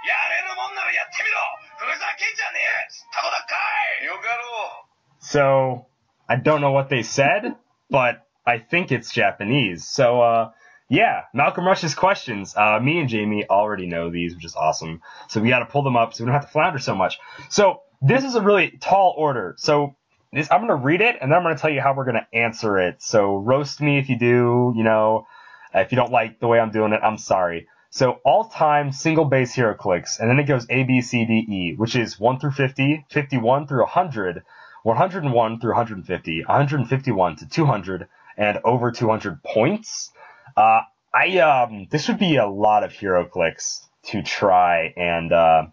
[0.05, 1.41] やれるもんならやってみろ
[1.79, 3.57] ふざけんじゃねえ知ったことか
[4.03, 5.87] いよかろう So
[6.28, 7.56] I don't know what they said,
[7.90, 9.88] but I think it's Japanese.
[9.88, 10.52] So uh,
[10.90, 12.56] yeah, Malcolm Rush's questions.
[12.56, 15.02] Uh, me and Jamie already know these, which is awesome.
[15.30, 17.20] So we got to pull them up so we don't have to flounder so much.
[17.50, 19.56] So this is a really tall order.
[19.58, 19.96] So
[20.32, 22.78] this, I'm gonna read it and then I'm gonna tell you how we're gonna answer
[22.78, 23.02] it.
[23.02, 24.74] So roast me if you do.
[24.76, 25.28] You know,
[25.74, 27.68] if you don't like the way I'm doing it, I'm sorry.
[27.90, 31.96] So all-time single base HeroClix, and then it goes A, B, C, D, E, which
[31.96, 34.44] is 1 through 50, 51 through 100,
[34.86, 38.08] 101 through 150, 151 to 200,
[38.38, 40.12] and over 200 points.
[40.56, 40.82] Uh,
[41.12, 43.80] I um, this would be a lot of HeroClix
[44.10, 45.64] to try and uh,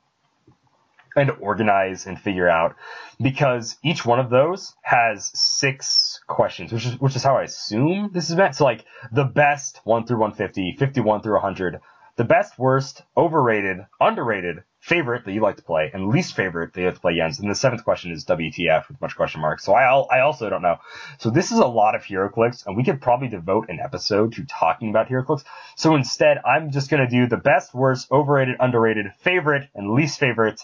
[1.15, 2.75] and organize and figure out
[3.21, 8.13] because each one of those has six questions, which is which is how I assume
[8.15, 8.57] this is meant.
[8.57, 11.81] So like the best one through 150, 51 through 100,
[12.17, 16.81] the best, worst, overrated, underrated, favorite that you like to play, and least favorite that
[16.81, 17.39] you like to play Jens.
[17.39, 19.65] And the seventh question is WTF with much question marks.
[19.65, 20.79] So I I also don't know.
[21.19, 24.45] So this is a lot of HeroClix, and we could probably devote an episode to
[24.45, 25.45] talking about HeroClix.
[25.77, 30.61] So instead, I'm just gonna do the best, worst, overrated, underrated, favorite, and least favorite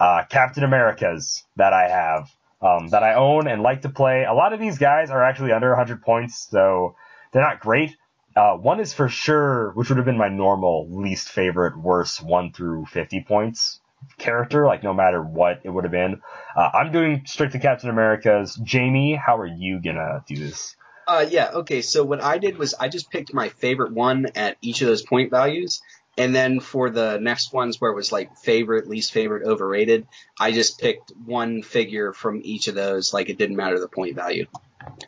[0.00, 4.24] uh, Captain Americas that I have, um, that I own and like to play.
[4.24, 6.96] A lot of these guys are actually under 100 points, so
[7.30, 7.96] they're not great.
[8.36, 12.52] Uh, one is for sure, which would have been my normal least favorite, worst 1
[12.52, 13.80] through 50 points
[14.18, 16.20] character, like no matter what it would have been.
[16.56, 18.54] Uh, I'm doing straight to Captain America's.
[18.62, 20.76] Jamie, how are you gonna do this?
[21.06, 24.56] Uh, yeah, okay, so what I did was I just picked my favorite one at
[24.60, 25.82] each of those point values,
[26.16, 30.06] and then for the next ones where it was like favorite, least favorite, overrated,
[30.38, 34.14] I just picked one figure from each of those, like it didn't matter the point
[34.14, 34.46] value.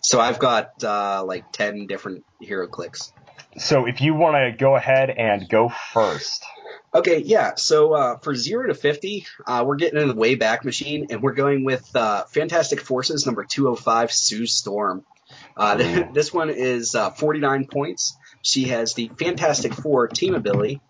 [0.02, 3.12] So I've got uh, like 10 different HeroClix.
[3.58, 6.44] So if you want to go ahead and go first.
[6.94, 7.54] Okay, yeah.
[7.56, 11.22] So uh, for zero to fifty, uh, we're getting in the way back machine, and
[11.22, 15.04] we're going with uh, Fantastic Forces number two hundred five, Sue Storm.
[15.56, 18.16] Uh, th- this one is uh, forty nine points.
[18.42, 20.80] She has the Fantastic Four team ability,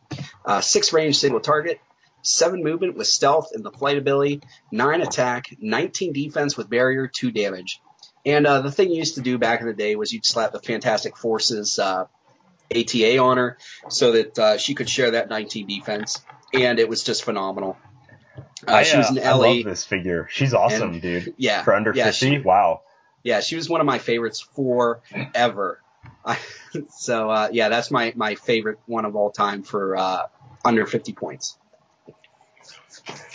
[0.44, 1.80] uh, six range single target,
[2.22, 4.40] seven movement with stealth and the flight ability,
[4.72, 7.80] nine attack, nineteen defense with barrier, two damage.
[8.24, 10.52] And uh, the thing you used to do back in the day was you'd slap
[10.52, 12.06] the Fantastic Forces uh,
[12.74, 13.58] ATA on her
[13.88, 17.76] so that uh, she could share that 19 defense, and it was just phenomenal.
[18.66, 20.28] Uh, I, she was uh, an I love this figure.
[20.30, 21.34] She's awesome, dude.
[21.36, 22.82] Yeah, For under yeah, 50, she- wow.
[23.24, 25.82] yeah, she was one of my favorites forever.
[26.24, 26.38] I,
[26.90, 30.26] so uh, yeah, that's my my favorite one of all time for uh,
[30.64, 31.58] under 50 points.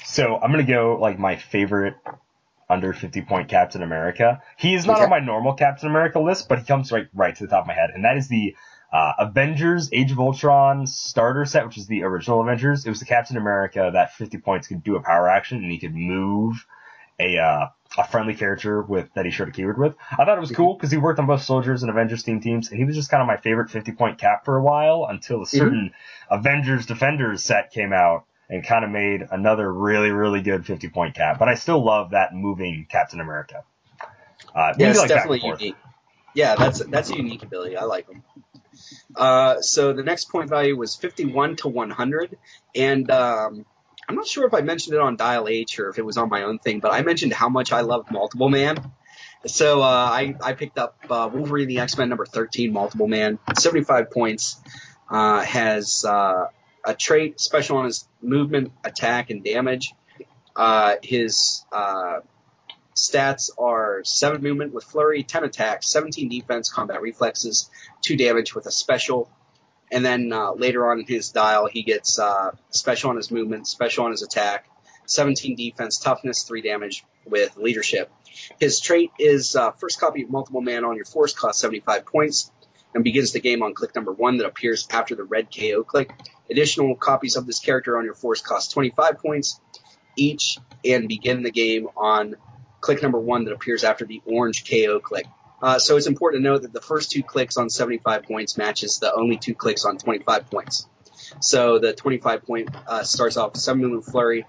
[0.05, 1.95] So I'm gonna go like my favorite
[2.69, 4.41] under 50 point Captain America.
[4.57, 5.03] He is not Okay.
[5.03, 7.67] on my normal Captain America list, but he comes right right to the top of
[7.67, 8.55] my head, and that is the
[8.91, 12.85] uh, Avengers Age of Ultron starter set, which is the original Avengers.
[12.85, 15.77] It was the Captain America that 50 points could do a power action, and he
[15.77, 16.65] could move
[17.19, 19.95] a uh, a friendly character with that he shared a keyword with.
[20.11, 22.69] I thought it was cool because he worked on both soldiers and Avengers team teams,
[22.69, 25.41] and he was just kind of my favorite 50 point cap for a while until
[25.41, 25.91] a certain
[26.31, 28.25] Avengers Defenders set came out.
[28.49, 31.37] and kind of made another really, really good 50 point cap.
[31.37, 33.65] But I still love that moving Captain America.
[34.53, 35.75] Uh, yeah, it's like definitely unique.
[36.33, 37.77] Yeah, that's that's a unique ability.
[37.77, 38.23] I like them.
[39.15, 42.37] Uh, so the next point value was 51 to 100,
[42.75, 43.65] and um,
[44.07, 46.29] I'm not sure if I mentioned it on Dial H or if it was on
[46.29, 48.77] my own thing, but I mentioned how much I love Multiple Man.
[49.45, 53.39] So uh, I I picked up uh, Wolverine the X Men number 13, Multiple Man,
[53.57, 54.61] 75 points.
[55.09, 56.47] Uh, has uh,
[56.83, 59.93] a trait special on his movement, attack, and damage.
[60.55, 62.19] Uh, his uh,
[62.97, 67.69] stats are 7 movement with flurry, 10 attack, 17 defense, combat reflexes,
[68.01, 69.29] 2 damage with a special.
[69.91, 73.67] And then uh, later on in his dial, he gets uh, special on his movement,
[73.67, 74.67] special on his attack,
[75.05, 78.11] 17 defense, toughness, 3 damage with leadership.
[78.59, 82.51] His trait is uh, first copy of multiple man on your force costs 75 points
[82.93, 86.11] and begins the game on click number one that appears after the red KO click.
[86.49, 89.59] Additional copies of this character on your force cost 25 points
[90.17, 92.35] each and begin the game on
[92.87, 95.25] click number one that appears after the orange KO click.
[95.61, 98.99] Uh, so it's important to note that the first two clicks on 75 points matches
[98.99, 100.87] the only two clicks on 25 points.
[101.41, 104.45] So the 25 point uh, starts off with 7 movement flurry,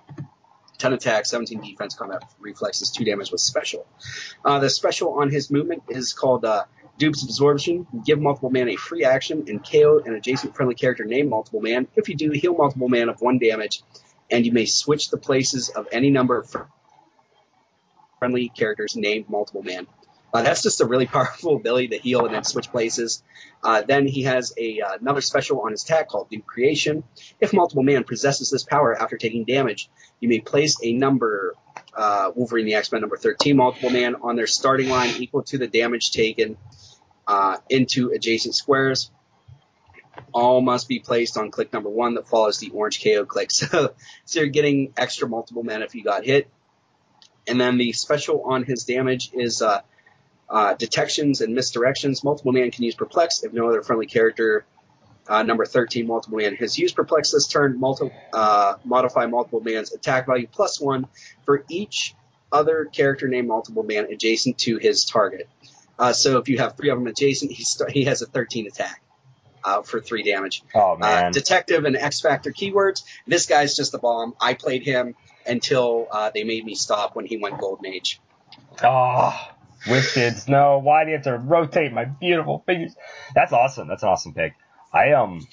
[0.79, 3.85] 10 attack, 17 defense, combat reflexes, 2 damage with special.
[4.45, 6.63] Uh, the special on his movement is called uh,
[6.97, 7.89] Dupe's Absorption.
[8.07, 11.89] Give multiple man a free action and KO an adjacent friendly character named multiple man.
[11.97, 13.83] If you do, heal multiple man of 1 damage,
[14.31, 16.55] and you may switch the places of any number of
[18.19, 19.87] friendly characters named multiple man.
[20.33, 23.23] Uh, that's just a really powerful ability to heal and then switch places.
[23.63, 27.03] Uh, then he has a, uh, another special on his attack called New Creation.
[27.41, 29.89] If multiple man possesses this power after taking damage,
[30.21, 31.55] you may place a number,
[31.95, 35.67] uh, Wolverine the X-Men number 13 multiple man on their starting line equal to the
[35.67, 36.57] damage taken
[37.27, 39.11] uh, into adjacent squares.
[40.33, 43.51] All must be placed on click number one that follows the orange KO click.
[43.53, 43.95] So,
[44.25, 46.51] so you're getting extra multiple men if you got hit.
[47.49, 49.81] And then the special on his damage is uh,
[50.49, 52.23] uh, detections and misdirections.
[52.23, 54.65] Multiple man can use perplex if no other friendly character.
[55.27, 57.79] Uh, number 13, multiple man has used perplex this turn.
[57.79, 61.07] Multi, uh, modify multiple man's attack value plus one
[61.45, 62.15] for each
[62.51, 65.49] other character named multiple man adjacent to his target.
[65.99, 68.67] Uh, so if you have three of them adjacent, he, st- he has a 13
[68.67, 69.03] attack.
[69.65, 70.63] Uh, for three damage.
[70.73, 71.27] Oh man!
[71.27, 73.03] Uh, detective and X Factor keywords.
[73.27, 74.35] This guy's just a bomb.
[74.41, 75.17] I played him
[75.49, 78.21] until uh, they made me stop when he went Golden Age.
[78.83, 79.35] Oh,
[79.87, 80.79] Wizkids, no.
[80.79, 82.95] Why do you have to rotate my beautiful figures?
[83.35, 83.89] That's awesome.
[83.89, 84.55] That's an awesome pick.
[84.93, 85.47] I um,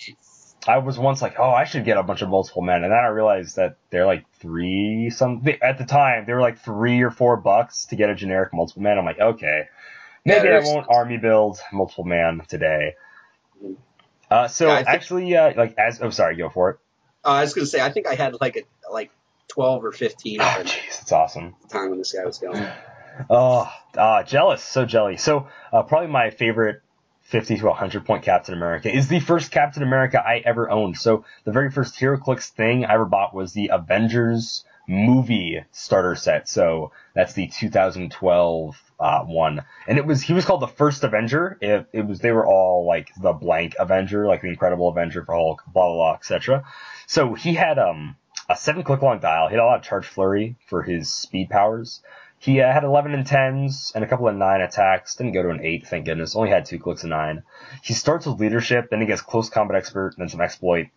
[0.67, 2.99] I was once like, oh, I should get a bunch of multiple men, and then
[2.99, 7.11] I realized that they're like three some at the time they were like three or
[7.11, 8.97] four bucks to get a generic multiple man.
[8.97, 9.63] I'm like, okay,
[10.23, 12.95] maybe yeah, I won't army build multiple man today.
[14.29, 16.79] Uh, so yeah, actually, uh, like as oh sorry, go for it.
[17.23, 19.11] Uh, I was gonna say I think I had like a like
[19.55, 20.39] twelve or fifteen.
[20.41, 21.55] Oh, jeez, that's awesome.
[21.69, 22.65] Time when this guy was going.
[23.29, 25.15] Oh, uh, jealous, so jelly.
[25.15, 26.81] So, uh, probably my favorite
[27.21, 30.97] 50 to 100 point Captain America is the first Captain America I ever owned.
[30.97, 36.49] So, the very first HeroClix thing I ever bought was the Avengers movie starter set.
[36.49, 39.63] So, that's the 2012 uh, one.
[39.87, 41.57] And it was, he was called the first Avenger.
[41.61, 45.35] It, it was, they were all like the blank Avenger, like the Incredible Avenger for
[45.35, 46.65] Hulk, blah, blah, blah, etc.
[47.07, 48.17] So, he had, um,
[48.49, 49.47] a seven click long dial.
[49.47, 52.01] He had a lot of charge flurry for his speed powers.
[52.37, 55.15] He uh, had 11 and 10s and a couple of 9 attacks.
[55.15, 56.35] Didn't go to an 8, thank goodness.
[56.35, 57.43] Only had 2 clicks of 9.
[57.81, 60.87] He starts with leadership, then he gets close combat expert, then some exploit.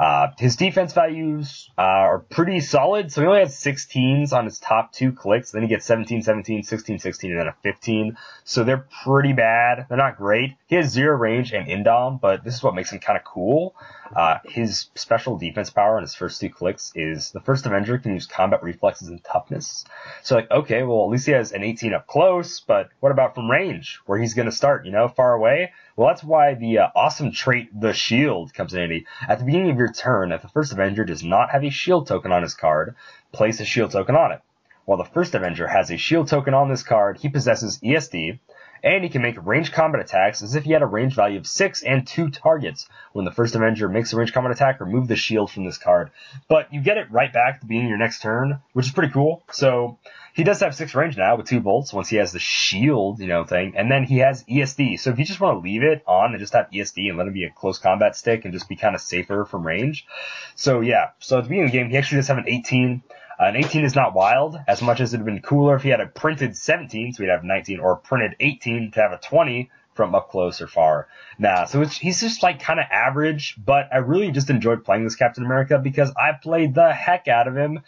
[0.00, 3.12] Uh, his defense values uh, are pretty solid.
[3.12, 5.50] So he only has 16s on his top two clicks.
[5.50, 8.16] Then he gets 17, 17, 16, 16, and then a 15.
[8.44, 9.84] So they're pretty bad.
[9.88, 10.54] They're not great.
[10.68, 13.74] He has zero range and indom, but this is what makes him kind of cool.
[14.16, 18.14] Uh, his special defense power on his first two clicks is the first Avenger can
[18.14, 19.84] use combat reflexes and toughness.
[20.22, 23.34] So like, okay, well at least he has an 18 up close, but what about
[23.34, 25.72] from range, where he's gonna start, you know, far away?
[26.00, 29.04] Well, that's why the uh, awesome trait, the shield, comes in handy.
[29.28, 32.06] At the beginning of your turn, if the first Avenger does not have a shield
[32.06, 32.94] token on his card,
[33.32, 34.40] place a shield token on it.
[34.86, 38.38] While the first Avenger has a shield token on this card, he possesses ESD,
[38.82, 41.46] and he can make range combat attacks as if he had a range value of
[41.46, 42.88] 6 and 2 targets.
[43.12, 46.10] When the first Avenger makes a range combat attack, remove the shield from this card.
[46.48, 48.92] But you get it right back at the beginning of your next turn, which is
[48.92, 49.42] pretty cool.
[49.50, 49.98] So
[50.32, 53.26] he does have 6 range now with 2 bolts once he has the shield, you
[53.26, 53.74] know, thing.
[53.76, 55.00] And then he has ESD.
[55.00, 57.26] So if you just want to leave it on and just have ESD and let
[57.26, 60.06] him be a close combat stick and just be kind of safer from range.
[60.54, 63.02] So yeah, so at the beginning of the game, he actually does have an 18.
[63.40, 65.82] Uh, an 18 is not wild, as much as it would have been cooler if
[65.82, 69.18] he had a printed 17, so he'd have 19, or printed 18 to have a
[69.18, 71.08] 20 from up close or far.
[71.38, 75.16] Nah, so he's just like kind of average, but I really just enjoyed playing this
[75.16, 77.80] Captain America because I played the heck out of him.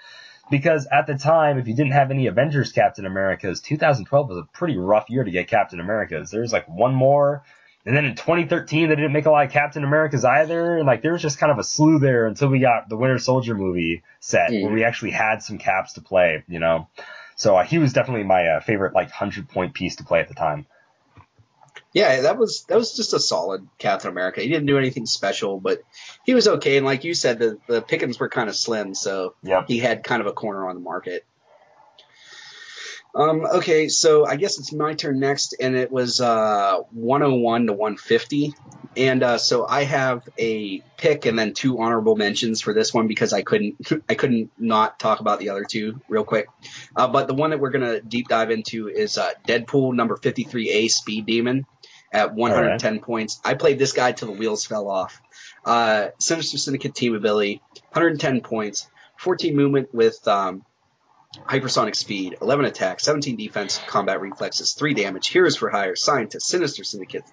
[0.50, 4.48] Because at the time, if you didn't have any Avengers Captain Americas, 2012 was a
[4.52, 6.30] pretty rough year to get Captain Americas.
[6.30, 7.42] There's like one more,
[7.84, 10.78] and then in 2013, they didn't make a lot of Captain Americas either.
[10.78, 13.18] And like there was just kind of a slew there until we got the Winter
[13.18, 14.62] Soldier movie set mm.
[14.62, 16.88] where we actually had some caps to play, you know.
[17.34, 20.28] So uh, he was definitely my uh, favorite like 100 point piece to play at
[20.28, 20.66] the time.
[21.92, 24.40] Yeah, that was that was just a solid Captain America.
[24.40, 25.82] He didn't do anything special, but
[26.24, 26.78] he was okay.
[26.78, 29.66] And like you said, the the pickings were kind of slim, so yep.
[29.68, 31.26] he had kind of a corner on the market.
[33.14, 37.72] Um, okay, so I guess it's my turn next, and it was uh, 101 to
[37.74, 38.54] 150,
[38.96, 43.08] and uh, so I have a pick and then two honorable mentions for this one
[43.08, 43.76] because I couldn't
[44.08, 46.46] I couldn't not talk about the other two real quick.
[46.96, 50.88] Uh, but the one that we're gonna deep dive into is uh, Deadpool number 53A
[50.90, 51.66] Speed Demon
[52.12, 53.02] at 110 right.
[53.02, 53.40] points.
[53.44, 55.20] I played this guy till the wheels fell off.
[55.64, 58.88] Uh, Sinister Syndicate team ability, 110 points,
[59.18, 60.64] 14 movement with um,
[61.48, 66.84] hypersonic speed, 11 attack, 17 defense, combat reflexes, 3 damage, heroes for hire, scientist, sinister
[66.84, 67.24] syndicate,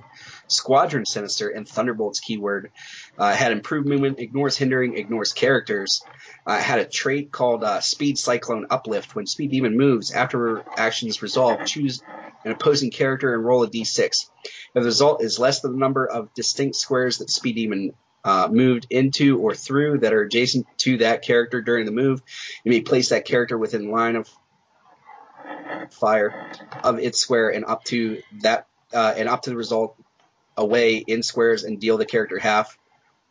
[0.47, 2.72] squadron sinister, and thunderbolts keyword.
[3.18, 6.02] Uh, had improved movement, ignores hindering, ignores characters.
[6.45, 9.16] Uh, had a trait called uh, speed cyclone uplift.
[9.16, 12.02] When speed demon moves, after actions resolve, choose
[12.45, 14.02] an opposing character and roll a d6.
[14.45, 17.93] If the result is less than the number of distinct squares that speed demon
[18.24, 22.22] uh, moved into or through that are adjacent to that character during the move.
[22.63, 24.30] You may place that character within line of
[25.91, 26.51] fire
[26.84, 29.95] of its square and up to that uh, and up to the result
[30.57, 32.78] away in squares and deal the character half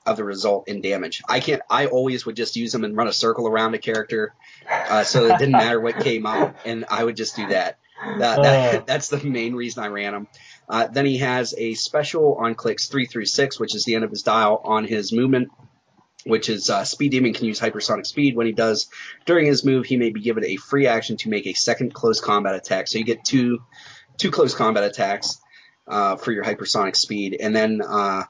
[0.07, 1.23] of the result in damage.
[1.29, 1.63] I can't.
[1.69, 4.35] I always would just use them and run a circle around a character,
[4.69, 7.79] uh, so it didn't matter what came out, and I would just do that.
[8.03, 8.85] That, that oh.
[8.87, 10.29] that's the main reason I ran them.
[10.69, 14.05] Uh, then he has a special on clicks three through six, which is the end
[14.05, 15.49] of his dial on his movement,
[16.25, 18.37] which is uh, Speed Demon can use hypersonic speed.
[18.37, 18.89] When he does
[19.25, 22.21] during his move, he may be given a free action to make a second close
[22.21, 22.89] combat attack.
[22.89, 23.61] So you get two
[24.19, 25.41] two close combat attacks
[25.87, 28.25] uh, for your hypersonic speed, and then uh,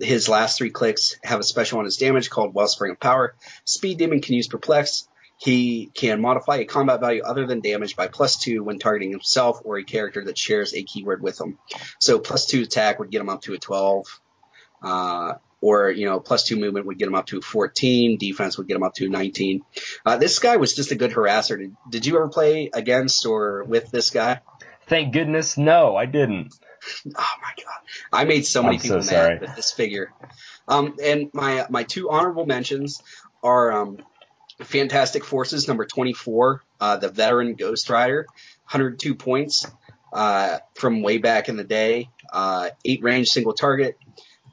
[0.00, 3.34] his last three clicks have a special on his damage called Wellspring of Power.
[3.64, 5.08] Speed Demon can use Perplex,
[5.42, 9.60] he can modify a combat value other than damage by plus two when targeting himself
[9.64, 11.58] or a character that shares a keyword with him.
[11.98, 14.20] So plus two attack would get him up to a 12.
[14.82, 18.18] Uh, or, you know, plus two movement would get him up to 14.
[18.18, 19.62] Defense would get him up to 19.
[20.06, 21.58] Uh, this guy was just a good harasser.
[21.58, 24.40] Did, did you ever play against or with this guy?
[24.86, 26.54] Thank goodness, no, I didn't.
[27.06, 27.78] Oh my god,
[28.12, 30.12] I made so many I'm people so mad with this figure.
[30.66, 33.00] Um, and my my two honorable mentions
[33.40, 33.98] are um,
[34.64, 38.26] Fantastic Forces number 24, uh, the veteran Ghost Rider,
[38.70, 39.66] 102 points
[40.12, 43.98] uh, from way back in the day, uh, eight range single target,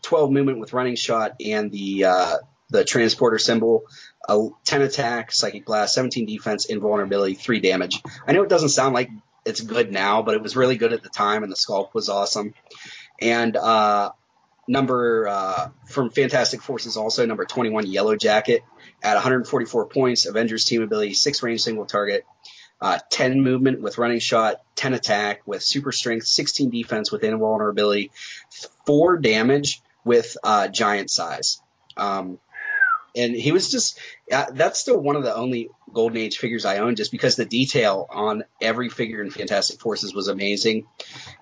[0.02, 2.38] 12 movement with running shot, and the uh,
[2.70, 3.84] the transporter symbol,
[4.28, 8.02] 10 attack, psychic blast, 17 defense, invulnerability, three damage.
[8.28, 9.10] I know it doesn't sound like
[9.46, 12.10] it's good now, but it was really good at the time, and the sculpt was
[12.10, 12.54] awesome.
[13.20, 14.12] And uh,
[14.70, 18.64] number uh, from Fantastic Forces also number 21 Yellow Jacket
[19.02, 22.24] at 144 points, Avengers team ability, six range single target,
[22.80, 28.12] uh, 10 movement with running shot, 10 attack with super strength, 16 defense with invulnerability,
[28.86, 31.62] four damage with uh, giant size.
[31.98, 32.40] Um,
[33.16, 34.00] and he was just
[34.32, 37.44] uh, that's still one of the only golden age figures i own just because the
[37.44, 40.86] detail on every figure in fantastic forces was amazing.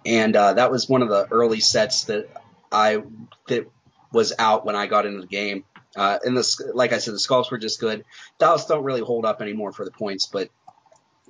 [0.05, 2.29] And uh, that was one of the early sets that
[2.71, 3.01] i
[3.47, 3.67] that
[4.11, 5.63] was out when i got into the game
[5.97, 8.05] uh, and the like I said, the sculpts were just good.
[8.37, 10.49] Dallas don't really hold up anymore for the points, but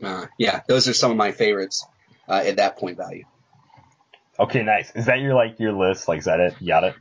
[0.03, 1.85] uh, yeah, those are some of my favorites
[2.27, 3.23] uh, at that point value.
[4.37, 4.91] Okay, nice.
[4.93, 6.07] Is that your like your list?
[6.09, 6.55] Like, is that it?
[6.59, 6.95] You got it?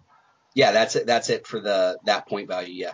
[0.55, 1.07] Yeah, that's it.
[1.07, 2.73] That's it for the that point value.
[2.73, 2.93] Yeah.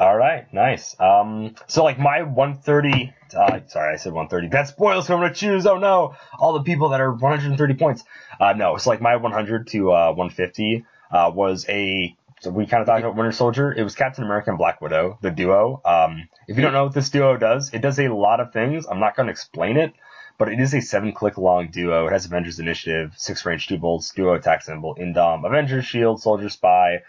[0.00, 0.94] All right, nice.
[1.00, 3.12] Um, so like my 130.
[3.36, 4.48] Uh, sorry, I said 130.
[4.48, 5.66] That spoils who I'm gonna choose.
[5.66, 8.04] Oh no, all the people that are 130 points.
[8.38, 12.66] Uh, no, it's so like my 100 to uh 150 uh was a so we
[12.66, 13.72] kind of talked about Winter Soldier.
[13.72, 15.80] It was Captain America and Black Widow, the duo.
[15.84, 18.86] Um, if you don't know what this duo does, it does a lot of things.
[18.86, 19.92] I'm not to explain it,
[20.38, 22.06] but it is a seven click long duo.
[22.06, 26.48] It has Avengers Initiative, six range, two bolts, duo attack symbol, Indom, Avengers Shield, Soldier
[26.48, 27.02] Spy,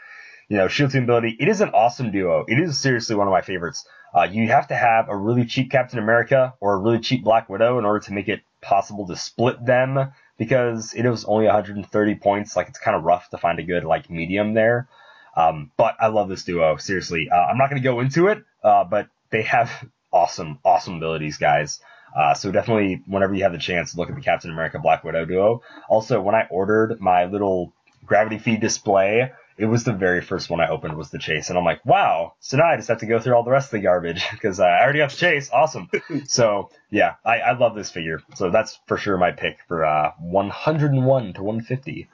[0.49, 1.37] you know, Shield Team ability.
[1.39, 2.43] It is an awesome duo.
[2.47, 3.85] It is seriously one of my favorites.
[4.13, 7.47] Uh, you have to have a really cheap Captain America or a really cheap Black
[7.47, 12.15] Widow in order to make it possible to split them because it was only 130
[12.15, 12.55] points.
[12.55, 14.87] Like it's kind of rough to find a good like medium there.
[15.35, 16.77] Um, but I love this duo.
[16.77, 19.71] Seriously, uh, I'm not going to go into it, uh, but they have
[20.11, 21.79] awesome, awesome abilities, guys.
[22.17, 25.25] Uh, so definitely, whenever you have the chance, look at the Captain America Black Widow
[25.25, 25.61] duo.
[25.87, 27.71] Also, when I ordered my little
[28.03, 31.57] gravity feed display, it was the very first one I opened was the chase, and
[31.57, 32.33] I'm like, wow.
[32.39, 34.61] So now I just have to go through all the rest of the garbage because
[34.61, 35.49] I already got the chase.
[35.51, 35.89] Awesome.
[36.27, 38.23] so yeah, I, I love this figure.
[38.35, 42.07] So that's for sure my pick for uh, 101 to 150.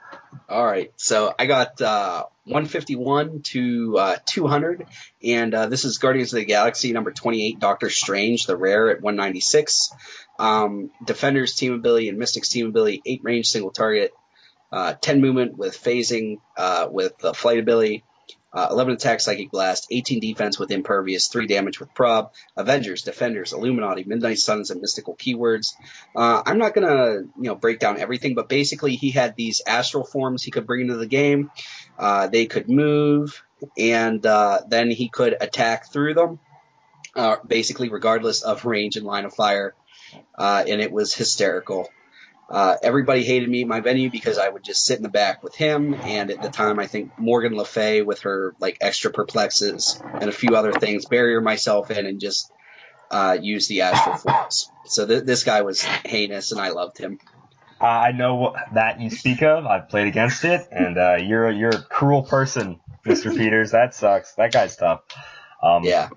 [0.48, 4.86] All right, so I got uh, 151 to uh, 200,
[5.22, 9.00] and uh, this is Guardians of the Galaxy number 28, Doctor Strange, the rare at
[9.00, 9.92] 196.
[10.38, 14.12] Um, Defenders team ability and Mystics team ability, eight range single target,
[14.72, 18.04] uh, 10 movement with phasing, uh, with flight ability,
[18.52, 23.52] uh, 11 attack, psychic blast, 18 defense with impervious, 3 damage with prob, Avengers, Defenders,
[23.52, 25.74] Illuminati, Midnight Suns, and mystical keywords.
[26.14, 30.04] Uh, I'm not gonna, you know, break down everything, but basically he had these astral
[30.04, 31.50] forms he could bring into the game.
[32.30, 33.44] They could move,
[33.76, 36.38] and then he could attack through them,
[37.46, 39.74] basically regardless of range and line of fire.
[40.38, 41.90] And it was hysterical.
[42.48, 45.42] Uh, everybody hated me at my venue because I would just sit in the back
[45.42, 49.10] with him, and at the time, I think Morgan Le Fay with her like extra
[49.10, 52.52] perplexes and a few other things, barrier myself in and just
[53.10, 54.70] uh, use the astral forms.
[54.86, 57.18] So th- this guy was heinous, and I loved him.
[57.80, 59.66] Uh, I know what, that you speak of.
[59.66, 63.30] I've played against it, and uh, you're you're a cruel person, Mr.
[63.36, 63.72] Peters.
[63.72, 64.34] That sucks.
[64.34, 65.00] That guy's tough.
[65.62, 66.10] Um, Yeah,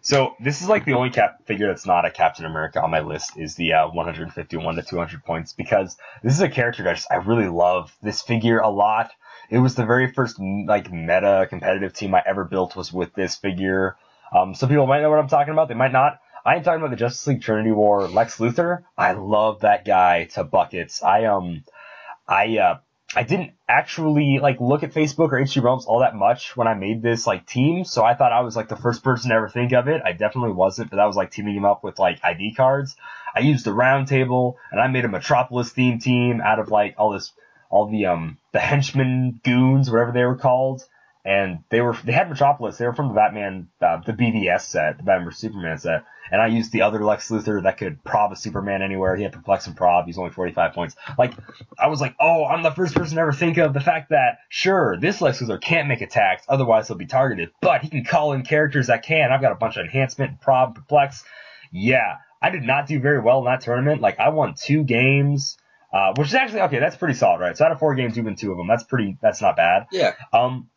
[0.00, 3.00] So this is like the only cap figure that's not a Captain America on my
[3.00, 6.94] list is the uh, 151 to 200 points because this is a character that I
[6.94, 9.10] just I really love this figure a lot.
[9.50, 13.36] It was the very first like meta competitive team I ever built was with this
[13.36, 13.96] figure.
[14.34, 15.68] Um, some people might know what I'm talking about.
[15.68, 16.20] They might not.
[16.44, 18.84] I am talking about the Justice League Trinity War Lex Luthor.
[18.96, 21.02] I love that guy to buckets.
[21.02, 21.64] I um
[22.28, 22.78] I uh
[23.16, 27.00] I didn't actually like look at Facebook or HCRealms all that much when I made
[27.00, 29.72] this like team, so I thought I was like the first person to ever think
[29.72, 30.02] of it.
[30.04, 32.94] I definitely wasn't, but that was like teaming him up with like ID cards.
[33.34, 36.96] I used the round table and I made a Metropolis theme team out of like
[36.98, 37.32] all this
[37.70, 40.82] all the um the henchmen goons, whatever they were called.
[41.26, 42.78] And they were they had Metropolis.
[42.78, 46.04] They were from the Batman uh, the BVS set, the Batman vs Superman set.
[46.30, 49.16] And I used the other Lex Luthor that could prob a Superman anywhere.
[49.16, 50.06] He had perplex and prob.
[50.06, 50.96] He's only 45 points.
[51.18, 51.34] Like,
[51.78, 54.38] I was like, oh, I'm the first person to ever think of the fact that,
[54.48, 58.32] sure, this Lex Luthor can't make attacks, otherwise he'll be targeted, but he can call
[58.32, 59.30] in characters that can.
[59.30, 61.22] I've got a bunch of enhancement, prob, perplex.
[61.70, 64.00] Yeah, I did not do very well in that tournament.
[64.00, 65.56] Like, I won two games,
[65.92, 67.56] uh, which is actually, okay, that's pretty solid, right?
[67.56, 68.66] So out of four games, you win two of them.
[68.66, 69.86] That's pretty, that's not bad.
[69.92, 70.70] yeah, Um,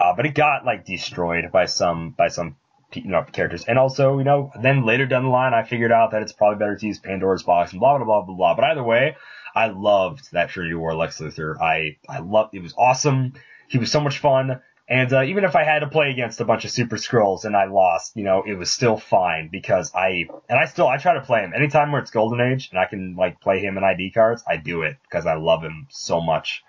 [0.00, 2.56] uh, but it got like destroyed by some by some
[2.92, 6.12] you know characters, and also you know then later down the line I figured out
[6.12, 8.54] that it's probably better to use Pandora's box and blah blah blah blah blah.
[8.54, 9.16] But either way,
[9.54, 11.60] I loved that Trinity War Lex Luthor.
[11.60, 13.34] I I loved it was awesome.
[13.68, 14.60] He was so much fun.
[14.88, 17.56] And uh, even if I had to play against a bunch of Super Skrulls and
[17.56, 21.14] I lost, you know, it was still fine because I and I still I try
[21.14, 23.82] to play him anytime where it's Golden Age and I can like play him in
[23.82, 24.44] ID cards.
[24.48, 26.62] I do it because I love him so much.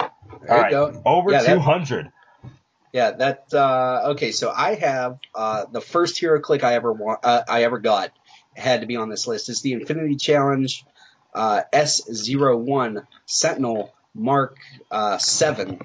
[0.00, 1.02] All go.
[1.04, 2.10] over Yeah, that- 200.
[2.92, 4.32] Yeah, that uh, okay.
[4.32, 8.10] So I have uh, the first hero click I ever want, uh, I ever got
[8.56, 9.48] had to be on this list.
[9.48, 10.84] Is the Infinity Challenge
[11.34, 14.56] uh, S01 Sentinel Mark
[14.90, 15.80] uh, Seven,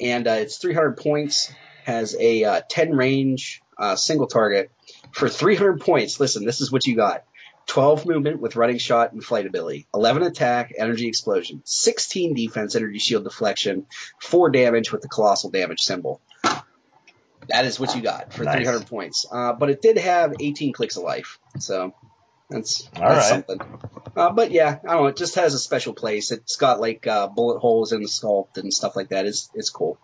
[0.00, 1.52] and uh, it's 300 points.
[1.84, 3.62] Has a uh, 10 range
[3.94, 4.70] single target
[5.12, 6.18] for 300 points.
[6.18, 7.24] Listen, this is what you got.
[7.66, 12.98] 12 movement with running shot and flight ability, 11 attack, energy explosion, 16 defense, energy
[12.98, 13.86] shield deflection,
[14.20, 16.20] 4 damage with the colossal damage symbol.
[17.48, 18.56] That is what you got for Nice.
[18.56, 19.26] 300 points.
[19.30, 21.94] Uh, but it did have 18 clicks of life, so
[22.50, 23.46] that's, All that's right.
[23.46, 23.60] something.
[24.16, 25.06] Uh, but yeah, I don't know.
[25.06, 26.32] It just has a special place.
[26.32, 29.26] It's got like uh, bullet holes in the sculpt and stuff like that.
[29.26, 29.98] It's it's cool.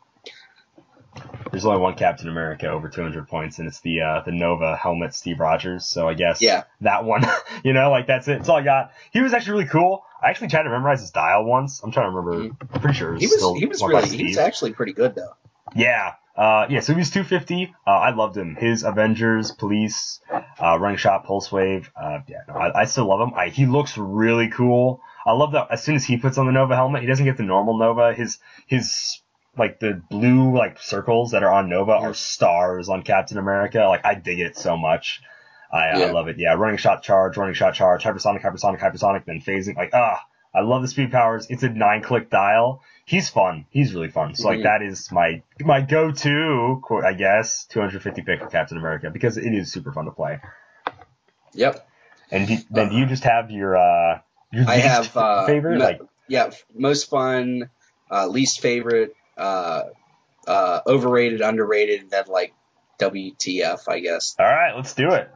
[1.53, 5.15] There's only one Captain America over 200 points, and it's the uh, the Nova helmet
[5.15, 5.85] Steve Rogers.
[5.85, 6.65] So I guess Yeah.
[6.81, 7.25] that one,
[7.65, 8.39] you know, like that's it.
[8.39, 8.93] That's all I got.
[9.13, 10.05] He was actually really cool.
[10.23, 11.83] I actually tried to memorize his dial once.
[11.83, 12.57] I'm trying to remember.
[12.75, 15.35] I'm pretty sure it He was he was really he was actually pretty good though.
[15.77, 16.15] Yeah.
[16.35, 17.75] Uh, yeah, so he was 250.
[17.87, 18.57] Uh, I loved him.
[18.57, 21.91] His Avengers, Police, uh, Running Shot, Pulse Wave.
[21.95, 23.35] Uh, yeah, no, I, I still love him.
[23.35, 25.03] I, he looks really cool.
[25.27, 27.37] I love that as soon as he puts on the Nova helmet, he doesn't get
[27.37, 28.15] the normal Nova.
[28.15, 29.21] His, his,
[29.57, 33.81] like the blue, like circles that are on Nova are stars on Captain America.
[33.81, 35.21] Like, I dig it so much.
[35.71, 36.39] I, I love it.
[36.39, 39.77] Yeah, running shot charge, running shot charge, hypersonic, hypersonic, hypersonic, then phasing.
[39.77, 40.21] Like, ah,
[40.55, 41.47] I love the speed powers.
[41.49, 42.83] It's a nine click dial.
[43.07, 43.65] He's fun.
[43.71, 44.35] He's really fun.
[44.35, 44.65] So like Mhm.
[44.65, 49.39] that is my my go to, quote I guess, 250 pick for Captain America because
[49.39, 50.41] it is super fun to play.
[51.55, 51.87] Yep.
[52.31, 54.21] And do, then do you just have your uh
[54.53, 57.71] your I least have uh, favorite no- like yeah, most fun,
[58.11, 59.83] uh, least favorite, uh,
[60.47, 62.55] uh, overrated, underrated, and then like
[62.99, 64.37] WTF, I guess.
[64.39, 65.31] all right, let's do it.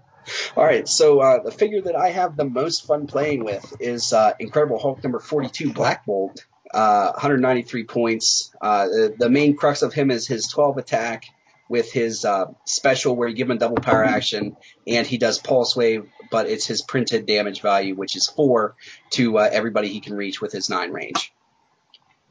[0.56, 4.12] All right, so uh, the figure that I have the most fun playing with is
[4.12, 6.44] uh, Incredible Hulk number 42, Black Bolt.
[6.74, 8.52] Uh, 193 points.
[8.60, 11.26] Uh, the, the, main crux of him is his 12 attack
[11.68, 15.76] with his uh, special where you give him double power action and he does pulse
[15.76, 18.74] wave, but it's his printed damage value, which is four
[19.10, 21.32] to uh, everybody he can reach with his nine range.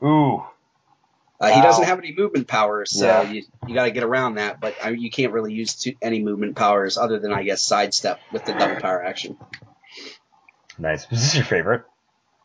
[0.03, 0.43] Ooh,
[1.39, 1.55] uh, wow.
[1.55, 3.29] He doesn't have any movement powers, so yeah.
[3.29, 4.61] you, you got to get around that.
[4.61, 8.21] But I mean, you can't really use any movement powers other than, I guess, sidestep
[8.31, 9.37] with the double power action.
[10.77, 11.03] Nice.
[11.11, 11.83] Is this your favorite?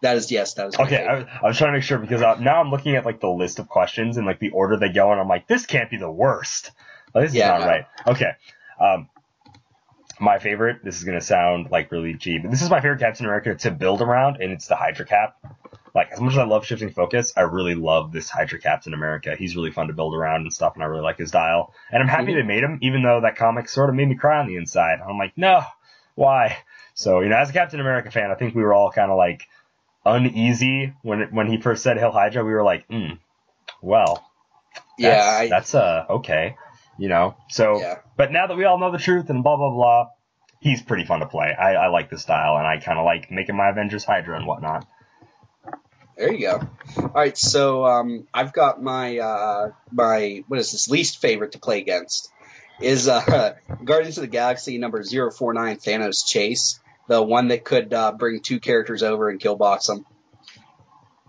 [0.03, 0.55] That is yes.
[0.55, 1.05] That was okay.
[1.05, 3.29] I, I, was trying to make sure because uh, now I'm looking at like the
[3.29, 5.99] list of questions and like the order they go, and I'm like, this can't be
[5.99, 6.73] the worst.
[7.15, 7.67] This yeah, is not no.
[7.67, 7.85] right.
[8.07, 8.33] Okay.
[8.81, 9.09] Um,
[10.19, 10.83] my favorite.
[10.83, 12.43] This is gonna sound like really cheap.
[12.43, 15.37] But this is my favorite Captain America to build around, and it's the Hydra Cap
[15.95, 19.35] like as much as I love shifting focus, I really love this Hydra Captain America.
[19.37, 21.75] He's really fun to build around and stuff, and I really like his style.
[21.91, 24.39] And I'm happy they made him, even though that comic sort of made me cry
[24.39, 24.99] on the inside.
[25.07, 25.63] I'm like, no,
[26.15, 26.59] why?
[26.95, 29.17] So you know, as a Captain America fan, I think we were all kind of
[29.17, 29.43] like
[30.05, 32.45] uneasy when when he first said Hail Hydra.
[32.45, 33.15] We were like, hmm,
[33.83, 34.25] well,
[34.99, 36.57] that's, yeah, I, that's uh okay,
[36.99, 37.37] you know.
[37.49, 37.99] So, yeah.
[38.17, 40.09] but now that we all know the truth and blah blah blah,
[40.61, 41.55] he's pretty fun to play.
[41.59, 44.47] I, I like the style, and I kind of like making my Avengers Hydra and
[44.47, 44.87] whatnot.
[46.21, 46.61] There you go.
[46.99, 51.59] All right, so um, I've got my uh, my what is this least favorite to
[51.59, 52.31] play against
[52.79, 53.55] is uh,
[53.85, 58.61] Guardians of the Galaxy number 049 Thanos Chase, the one that could uh, bring two
[58.61, 60.05] characters over and kill box them.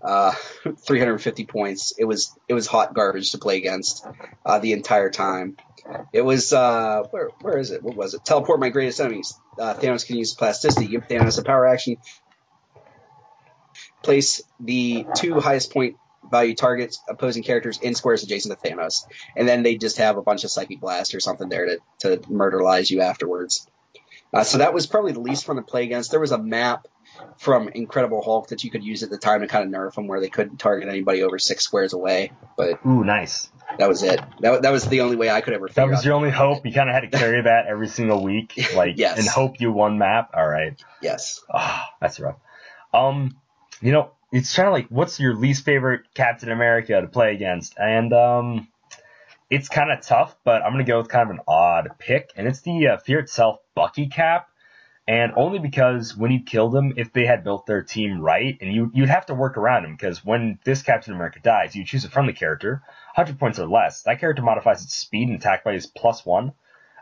[0.03, 0.33] Uh,
[0.79, 1.93] 350 points.
[1.97, 4.05] It was it was hot garbage to play against
[4.45, 5.55] uh, the entire time.
[6.11, 7.81] It was uh, where where is it?
[7.81, 8.25] What was it?
[8.25, 9.39] Teleport my greatest enemies.
[9.57, 10.87] Uh, Thanos can use plasticity.
[10.87, 11.95] Give Thanos a power action
[14.03, 15.97] place the two highest point
[16.29, 20.21] value targets opposing characters in squares adjacent to Thanos, and then they just have a
[20.21, 23.67] bunch of psychic blast or something there to to murderize you afterwards.
[24.33, 26.11] Uh, so that was probably the least fun to play against.
[26.11, 26.87] There was a map
[27.37, 30.07] from Incredible Hulk that you could use at the time to kind of nerf them
[30.07, 32.31] where they couldn't target anybody over six squares away.
[32.55, 33.49] But ooh, nice.
[33.77, 34.19] That was it.
[34.39, 35.67] That, that was the only way I could ever.
[35.69, 36.65] That was your only hope.
[36.65, 39.17] You kind of had to carry that every single week, like yes.
[39.17, 40.31] and hope you won map.
[40.33, 40.81] All right.
[41.01, 41.41] Yes.
[41.53, 42.37] Oh, that's rough.
[42.93, 43.37] Um,
[43.81, 47.75] you know, it's kind of like, what's your least favorite Captain America to play against?
[47.77, 48.67] And um,
[49.49, 52.47] it's kind of tough, but I'm gonna go with kind of an odd pick, and
[52.47, 54.47] it's the uh, Fear itself Bucky cap.
[55.07, 58.71] And only because when you killed him, if they had built their team right, and
[58.71, 62.05] you you'd have to work around him because when this Captain America dies, you choose
[62.05, 62.83] a friendly character,
[63.15, 64.03] 100 points or less.
[64.03, 66.53] That character modifies its speed and attack by his plus one.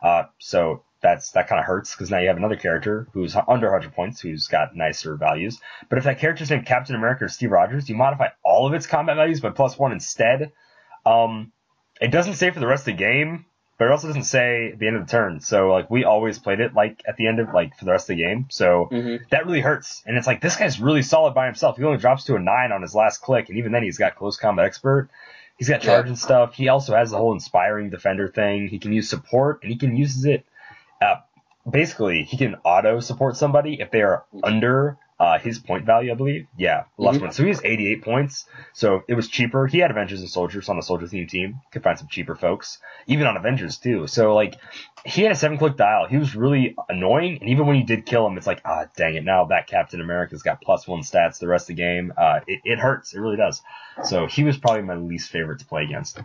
[0.02, 3.72] Uh, so that's that kind of hurts because now you have another character who's under
[3.72, 5.60] 100 points who's got nicer values.
[5.88, 8.88] But if that character's named Captain America or Steve Rogers, you modify all of its
[8.88, 10.52] combat values by plus one instead.
[11.06, 11.52] Um,
[12.02, 13.46] it doesn't say for the rest of the game,
[13.78, 15.40] but it also doesn't say at the end of the turn.
[15.40, 18.10] So like we always played it like at the end of like for the rest
[18.10, 18.48] of the game.
[18.50, 19.24] So mm-hmm.
[19.32, 20.04] that really hurts.
[20.06, 21.78] And it's like this guy's really solid by himself.
[21.78, 24.16] He only drops to a nine on his last click, and even then he's got
[24.16, 25.10] close combat expert.
[25.58, 26.10] He's got charge yeah.
[26.10, 26.54] and stuff.
[26.56, 28.70] He also has the whole inspiring defender thing.
[28.70, 30.46] He can use support and he can use it
[31.02, 31.16] uh,
[31.70, 36.16] basically he can auto support somebody if they are under uh, his point value, I
[36.16, 36.48] believe.
[36.58, 37.26] Yeah, last mm-hmm.
[37.26, 37.34] one.
[37.34, 38.46] So he has 88 points.
[38.72, 39.68] So it was cheaper.
[39.68, 41.60] He had Avengers and Soldiers on the Soldier theme team.
[41.72, 44.08] Could find some cheaper folks, even on Avengers too.
[44.08, 44.56] So like,
[45.06, 46.08] he had a seven click dial.
[46.08, 47.40] He was really annoying.
[47.42, 49.26] And even when you did kill him, it's like, ah, dang it.
[49.26, 52.14] Now that Captain America's got plus one stats the rest of the game.
[52.18, 53.14] Uh, it, it hurts.
[53.14, 53.62] It really does.
[54.06, 56.20] So he was probably my least favorite to play against.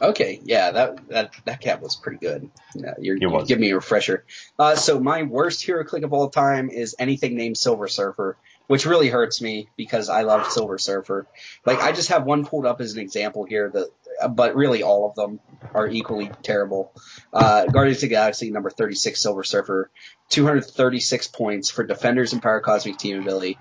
[0.00, 2.50] Okay, yeah, that that that cap was pretty good.
[2.74, 4.24] Yeah, you're, you give me a refresher.
[4.58, 8.36] Uh, so my worst hero click of all time is anything named Silver Surfer,
[8.66, 11.26] which really hurts me because I love Silver Surfer.
[11.64, 13.90] Like I just have one pulled up as an example here, that,
[14.30, 15.40] but really all of them
[15.74, 16.92] are equally terrible.
[17.32, 19.90] Uh, Guardians of the Galaxy number 36 Silver Surfer,
[20.30, 23.58] 236 points for Defenders and Power Cosmic Team ability,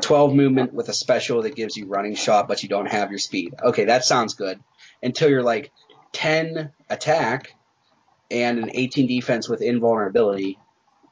[0.00, 3.18] 12 movement with a special that gives you running shot, but you don't have your
[3.18, 3.54] speed.
[3.62, 4.60] Okay, that sounds good
[5.02, 5.70] until you're like
[6.12, 7.54] 10 attack
[8.30, 10.58] and an 18 defense with invulnerability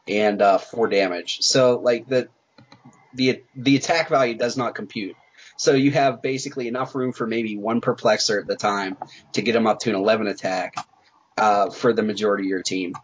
[0.09, 1.38] and uh, 4 damage.
[1.40, 2.28] So like the
[3.14, 5.16] the the attack value does not compute.
[5.57, 8.96] So you have basically enough room for maybe one perplexer at the time
[9.32, 10.74] to get him up to an 11 attack
[11.36, 12.94] uh, for the majority of your team.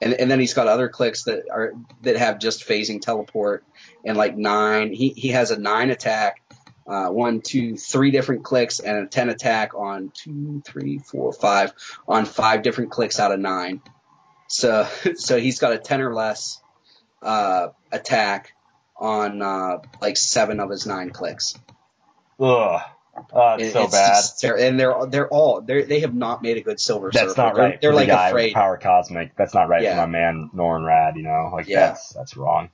[0.00, 3.64] And, and then he's got other clicks that are that have just phasing teleport
[4.04, 4.92] and like nine.
[4.92, 6.42] He he has a nine attack
[6.86, 11.72] uh, one, two, three different clicks and a 10 attack on two, three, four, five,
[12.06, 13.80] on five different clicks out of nine.
[14.48, 16.60] So, so he's got a 10 or less,
[17.22, 18.52] uh, attack
[18.96, 21.54] on, uh, like seven of his nine clicks.
[22.40, 22.80] Ugh.
[23.32, 24.08] Oh, it's And so it's bad.
[24.08, 27.28] just ter- and they're they're all they they have not made a good Silver That's
[27.28, 27.40] Surfer.
[27.42, 27.80] not They're- right.
[27.80, 28.54] They're, the like with afraid.
[28.54, 29.36] Power Cosmic.
[29.36, 29.92] That's not right Yeah.
[29.94, 31.16] for my man Norrin Radd.
[31.16, 31.86] You know, like Yeah.
[31.88, 32.70] that's that's wrong.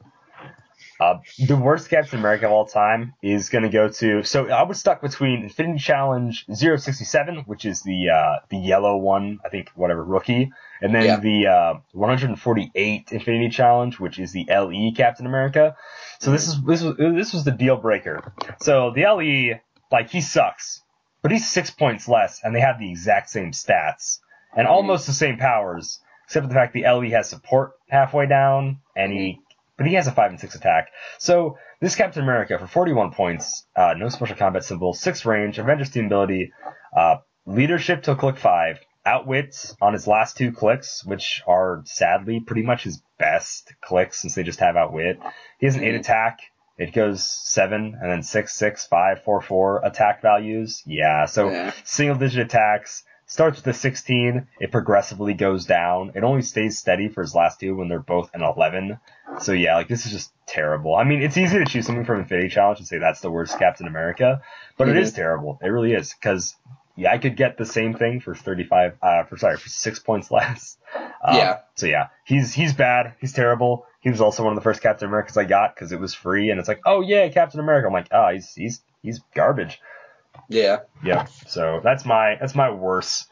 [0.98, 4.22] Uh, the worst Captain America of all time is going to go to.
[4.22, 9.40] So I was stuck between Infinity Challenge 067, which is the uh, the yellow one,
[9.44, 10.52] I think whatever rookie,
[10.82, 11.16] and then Yeah.
[11.20, 15.74] the uh, 148 Infinity Challenge, which is the LE Captain America.
[16.20, 18.32] So this is this was this was the deal breaker.
[18.60, 19.60] So the LE,
[19.90, 20.82] like he sucks,
[21.22, 24.18] but he's six points less, and they have the exact same stats
[24.54, 28.80] and almost the same powers, except for the fact the LE has support halfway down,
[28.94, 29.40] and he
[29.78, 30.88] but he has a five and six attack.
[31.18, 35.90] So this Captain America for 41 points, uh, no special combat symbol, six range, Avengers
[35.90, 36.52] team ability,
[36.94, 37.16] uh,
[37.46, 42.84] leadership till click five, outwits on his last two clicks, which are sadly pretty much
[42.84, 45.18] his best clicks since they just have outwit.
[45.58, 46.00] He has an eight Mhm.
[46.00, 46.38] attack.
[46.78, 50.82] It goes seven and then six, six, five, four, four attack values.
[50.86, 51.72] Yeah, so Yeah.
[51.84, 53.04] single digit attacks.
[53.26, 54.48] Starts with a 16.
[54.58, 56.12] It progressively goes down.
[56.16, 58.98] It only stays steady for his last two when they're both an 11.
[59.38, 60.96] So yeah, like this is just terrible.
[60.96, 63.56] I mean, it's easy to choose something from Infinity Challenge and say that's the worst
[63.56, 64.40] Captain America,
[64.76, 65.00] but it Mhm.
[65.00, 65.60] is terrible.
[65.62, 66.56] It really is because
[66.96, 68.98] yeah, I could get the same thing for 35.
[69.02, 70.76] Uh, for sorry, for six points less.
[70.94, 71.58] Um, Yeah.
[71.76, 73.14] So yeah, he's he's bad.
[73.20, 73.86] He's terrible.
[74.00, 76.50] He was also one of the first Captain Americas I got because it was free,
[76.50, 77.86] and it's like, oh yeah, Captain America.
[77.86, 79.80] I'm like, oh, he's he's he's garbage.
[80.48, 80.78] Yeah.
[81.04, 81.26] Yeah.
[81.48, 83.26] So that's my that's my worst.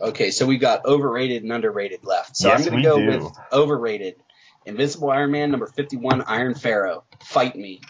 [0.00, 2.36] Okay, so we've got overrated and underrated left.
[2.36, 3.06] So Yes, I'm going to go do.
[3.24, 4.16] with overrated.
[4.64, 7.04] Invincible Iron Man number 51, Iron Pharaoh.
[7.24, 7.80] Fight me.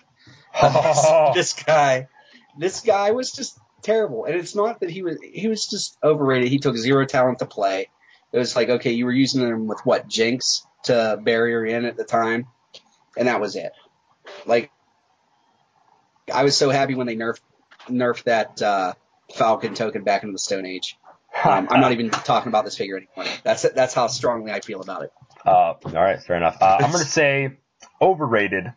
[0.60, 2.08] Oh, this guy,
[2.58, 4.24] this guy was just terrible.
[4.24, 6.49] And it's not that he was, he was just overrated.
[6.49, 7.89] He took zero talent to play.
[8.33, 11.97] It was like, okay, you were using him with what, Jinx to barrier in at
[11.97, 12.47] the time.
[13.16, 13.72] And that was it.
[14.47, 14.70] Like,
[16.33, 17.41] I was so happy when they nerfed,
[17.89, 18.95] nerfed that, uh,
[19.35, 20.97] Falcon token back into the Stone Age.
[21.45, 23.33] Um, I'm not even talking about this figure anymore.
[23.45, 25.12] That's that's how strongly I feel about it.
[25.47, 26.59] Uh, all right, fair enough.
[26.61, 27.57] Uh, I'm gonna say
[28.01, 28.72] overrated,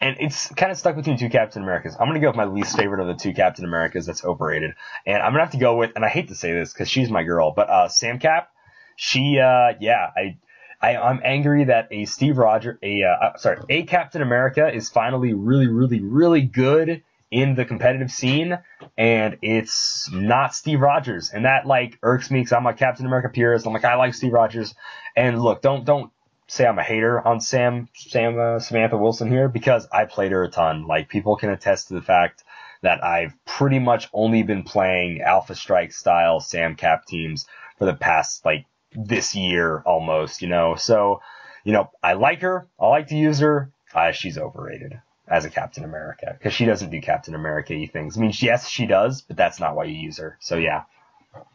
[0.00, 1.96] and it's kind of stuck between two Captain Americas.
[1.98, 4.72] I'm gonna go with my least favorite of the two Captain Americas that's overrated,
[5.06, 7.10] and I'm gonna have to go with, and I hate to say this because she's
[7.10, 8.50] my girl, but uh, Sam Cap,
[8.96, 10.38] she, uh, yeah, I.
[10.82, 14.88] I, I'm angry that a Steve Roger, a uh, uh, sorry, a Captain America is
[14.88, 18.58] finally really, really, really good in the competitive scene,
[18.96, 23.28] and it's not Steve Rogers, and that like irks me because I'm a Captain America
[23.28, 23.66] purist.
[23.66, 24.74] I'm like I like Steve Rogers,
[25.14, 26.10] and look, don't don't
[26.50, 30.42] say I'm a hater on Sam Sam uh, Samantha Wilson here because I played her
[30.42, 30.86] a ton.
[30.86, 32.42] Like people can attest to the fact
[32.82, 37.46] that I've pretty much only been playing Alpha Strike style Sam Cap teams
[37.78, 40.74] for the past like this year almost, you know.
[40.74, 41.20] So,
[41.62, 42.66] you know, I like her.
[42.80, 43.70] I like to use her.
[43.94, 48.18] Uh, she's overrated as a Captain America because she doesn't do Captain America things.
[48.18, 50.36] I mean, yes, she does, but that's not why you use her.
[50.40, 50.82] So yeah,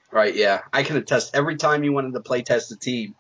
[0.10, 0.34] Right?
[0.34, 1.36] Yeah, I can attest.
[1.36, 3.16] Every time you wanted to play test a team,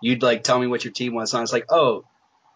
[0.00, 2.04] you'd like tell me what your team was, and I was like, oh,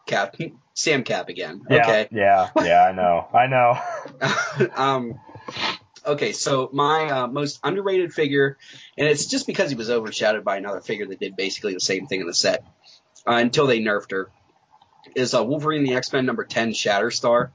[0.07, 0.37] Cap,
[0.75, 1.63] Sam Cap again.
[1.71, 2.09] yeah, Okay.
[2.13, 2.83] yeah, yeah.
[2.85, 4.69] I know, I know.
[4.75, 5.21] um,
[6.07, 8.59] okay, so my uh, most underrated figure,
[8.99, 12.07] and it's just because he was overshadowed by another figure that did basically the same
[12.07, 12.65] thing in the set
[13.27, 14.31] uh, until they nerfed her,
[15.15, 17.51] is uh, Wolverine the X Men number 10 Shatterstar,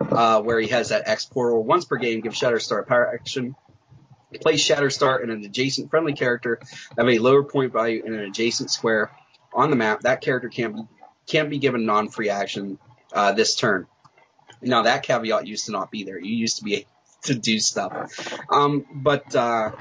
[0.00, 1.62] uh, where he has that X portal.
[1.62, 3.54] Once per game, give Shatterstar a power action.
[4.38, 6.60] Place Shatterstar in an adjacent friendly character
[6.96, 9.10] have a lower point value in an adjacent square
[9.52, 10.00] on the map.
[10.02, 10.82] That character can't be,
[11.26, 12.78] can't be given non-free action
[13.12, 13.86] uh, this turn.
[14.62, 16.18] Now that caveat used to not be there.
[16.18, 16.88] You used to be able
[17.24, 18.38] to do stuff.
[18.50, 19.72] Um, but uh,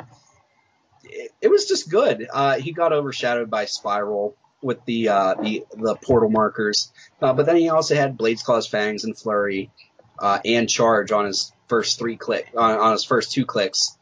[1.04, 2.28] it, it was just good.
[2.32, 6.92] Uh, he got overshadowed by Spiral with the uh, the the portal markers,
[7.22, 9.72] uh, but then he also had Blades, Claws, Fangs, and Flurry,
[10.20, 13.98] uh, and Charge on his first three click on, on his first two clicks,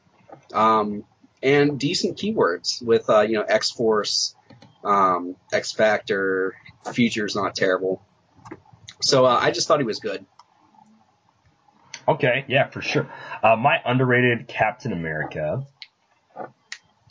[0.53, 1.03] um,
[1.41, 4.35] and decent keywords with uh, you know X Force,
[4.83, 6.55] um, X Factor,
[6.93, 8.01] Future's not terrible.
[9.01, 10.25] So uh, I just thought he was good.
[12.07, 13.11] Okay, yeah, for sure.
[13.43, 15.65] Uh, my underrated Captain America.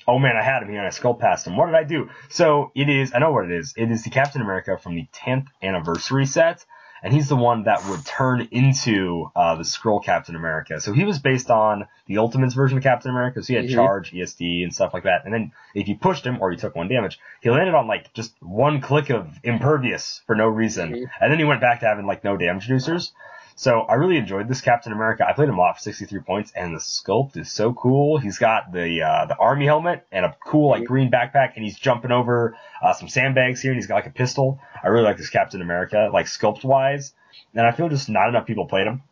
[0.08, 1.56] Oh man, I had him here and I scrolled past him.
[1.56, 2.08] What did I do?
[2.30, 3.74] So it is, I know what it is.
[3.76, 6.64] It is the Captain America from the 10th anniversary set,
[7.02, 10.80] and he's the one that would turn into uh, the Skrull Captain America.
[10.80, 13.42] So he was based on the Ultimates version of Captain America.
[13.42, 13.74] So he had Mhm.
[13.74, 15.24] charge, ESD, and stuff like that.
[15.24, 18.12] And then if you pushed him or you took one damage, he landed on like
[18.14, 21.10] just one click of impervious for no reason, Mhm.
[21.20, 23.12] and then he went back to having like no damage reducers.
[23.58, 25.26] So I really enjoyed this Captain America.
[25.26, 28.18] I played him a lot for 63 points, and the sculpt is so cool.
[28.18, 31.78] He's got the uh, the army helmet and a cool like green backpack, and he's
[31.78, 34.60] jumping over uh, some sandbags here, and he's got like a pistol.
[34.84, 37.14] I really like this Captain America, like sculpt wise,
[37.54, 39.02] and I feel just not enough people played him.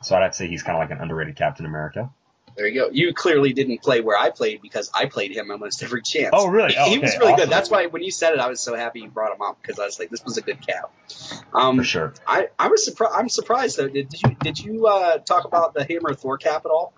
[0.00, 2.08] So I'd have to say he's kind of like an underrated Captain America.
[2.58, 2.88] There you go.
[2.90, 6.30] You clearly didn't play where I played because I played him almost every chance.
[6.32, 6.72] Oh, really?
[6.72, 7.44] He, Oh, he was really Awesome.
[7.46, 7.52] good.
[7.52, 9.78] That's why when you said it, I was so happy you brought him up because
[9.78, 10.90] I was like, this was a good cap.
[11.54, 12.14] Um, For sure.
[12.26, 13.14] I, I was surprised.
[13.16, 13.86] I'm surprised though.
[13.88, 16.92] Did, did you did you uh, talk about the Hammer Thor cap at all?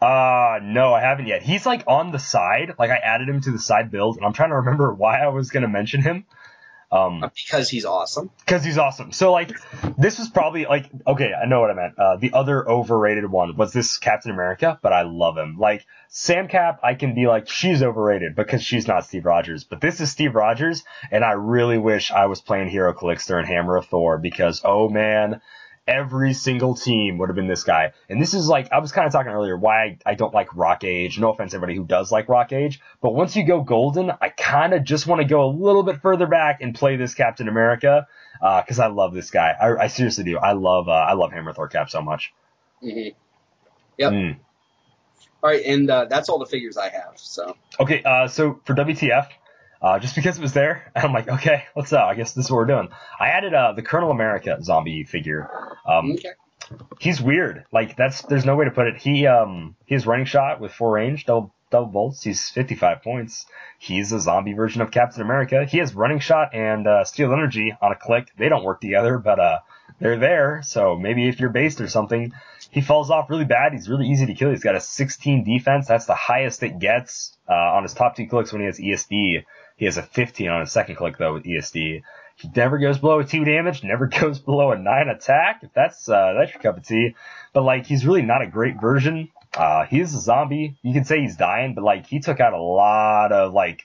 [0.00, 1.42] Uh, no, I haven't yet.
[1.44, 2.74] He's like on the side.
[2.76, 5.28] Like I added him to the side build, and I'm trying to remember why I
[5.28, 6.24] was gonna mention him.
[6.92, 8.30] Um, Because he's awesome.
[8.40, 9.12] because he's awesome.
[9.12, 9.50] So like,
[9.96, 11.98] this was probably like, okay, I know what I meant.
[11.98, 15.56] Uh, the other overrated one was this Captain America, but I love him.
[15.58, 19.80] Like Sam Cap, I can be like, she's overrated because she's not Steve Rogers, but
[19.80, 23.76] this is Steve Rogers, and I really wish I was playing Hero Calixter and Hammer
[23.76, 25.40] of Thor because oh man.
[25.86, 27.92] Every single team would have been this guy.
[28.08, 30.54] And this is like, I was kind of talking earlier why I, I don't like
[30.54, 31.18] Rock Age.
[31.18, 32.80] No offense to everybody who does like Rock Age.
[33.00, 36.00] But once you go golden, I kind of just want to go a little bit
[36.00, 38.06] further back and play this Captain America.
[38.40, 39.50] Uh, cause I love this guy.
[39.60, 40.38] I, I seriously do.
[40.38, 42.32] I love, uh, I love Hammer Thor Cap so much.
[42.80, 43.08] hmm
[43.98, 44.12] Yep.
[44.12, 44.36] Mm.
[45.42, 47.14] All right, and uh, that's all the figures I have.
[47.16, 49.26] So Okay, uh, so for WTF,
[49.82, 52.46] uh, just because it was there, And I'm like, okay, let's, uh, I guess this
[52.46, 52.88] is what we're doing.
[53.18, 55.50] I added, uh, the Colonel America zombie figure.
[55.86, 56.30] Um, okay.
[57.00, 57.64] he's weird.
[57.72, 58.96] Like that's there's no way to put it.
[58.98, 62.22] He um he has running shot with four range, double double bolts.
[62.22, 63.46] He's 55 points.
[63.78, 65.64] He's a zombie version of Captain America.
[65.64, 68.28] He has running shot and uh, steal energy on a click.
[68.38, 69.58] They don't work together, but uh
[69.98, 70.62] they're there.
[70.64, 72.32] So maybe if you're based or something,
[72.70, 73.72] he falls off really bad.
[73.72, 74.50] He's really easy to kill.
[74.50, 75.86] He's got a 16 defense.
[75.86, 79.44] That's the highest it gets uh, on his top two clicks when he has ESD.
[79.82, 82.04] He has a 15 on his second click though with ESD.
[82.36, 85.64] He never goes below a two damage, never goes below a nine attack.
[85.64, 87.16] If that's uh, that's your cup of tea,
[87.52, 89.30] but like he's really not a great version.
[89.52, 90.76] Uh, he is a zombie.
[90.82, 93.84] You can say he's dying, but like he took out a lot of like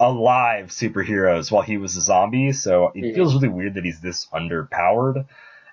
[0.00, 2.52] alive superheroes while he was a zombie.
[2.52, 5.26] So it feels really weird that he's this underpowered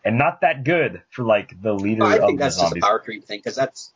[0.04, 2.82] and not that good for like the leader I of think the that's just a
[2.82, 3.94] power creep thing because that's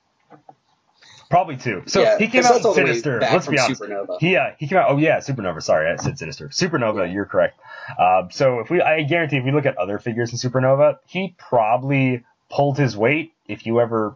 [1.30, 1.84] Probably two.
[1.86, 3.20] So yeah, he came out in all the way Sinister.
[3.22, 3.80] Let's be honest.
[3.80, 4.20] Supernova.
[4.20, 4.90] He uh, he came out.
[4.90, 5.62] Oh yeah, Supernova.
[5.62, 6.48] Sorry, I said Sinister.
[6.48, 7.12] Supernova.
[7.14, 7.60] You're correct.
[8.00, 11.36] Uh, so if we, I guarantee, if we look at other figures in Supernova, he
[11.38, 13.34] probably pulled his weight.
[13.48, 14.16] If you ever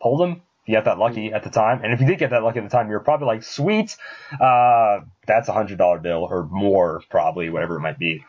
[0.00, 2.30] pulled him, if you got that lucky at the time, and if you did get
[2.30, 3.96] that lucky at the time, you're probably like, sweet,
[4.40, 8.24] uh, that's a hundred dollar bill or more, probably whatever it might be.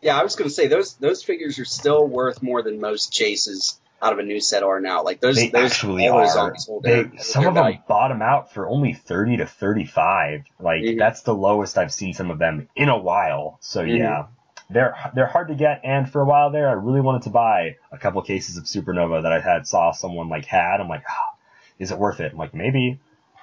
[0.00, 3.12] Yeah, I was going to say those those figures are still worth more than most
[3.12, 5.02] chases out of a new set are now.
[5.02, 6.54] Like those They those actually all are.
[6.82, 7.78] They, their, some their of them value.
[7.88, 10.44] bottom out for only 30 to 35.
[10.60, 10.98] Like Mhm.
[10.98, 13.56] that's the lowest I've seen some of them in a while.
[13.60, 13.98] So Mhm.
[13.98, 14.24] yeah,
[14.70, 15.80] they're they're hard to get.
[15.84, 19.22] And for a while there, I really wanted to buy a couple cases of Supernova
[19.22, 20.80] that I had saw someone like had.
[20.80, 21.34] I'm like, ah,
[21.78, 22.32] is it worth it?
[22.32, 23.00] I'm like maybe,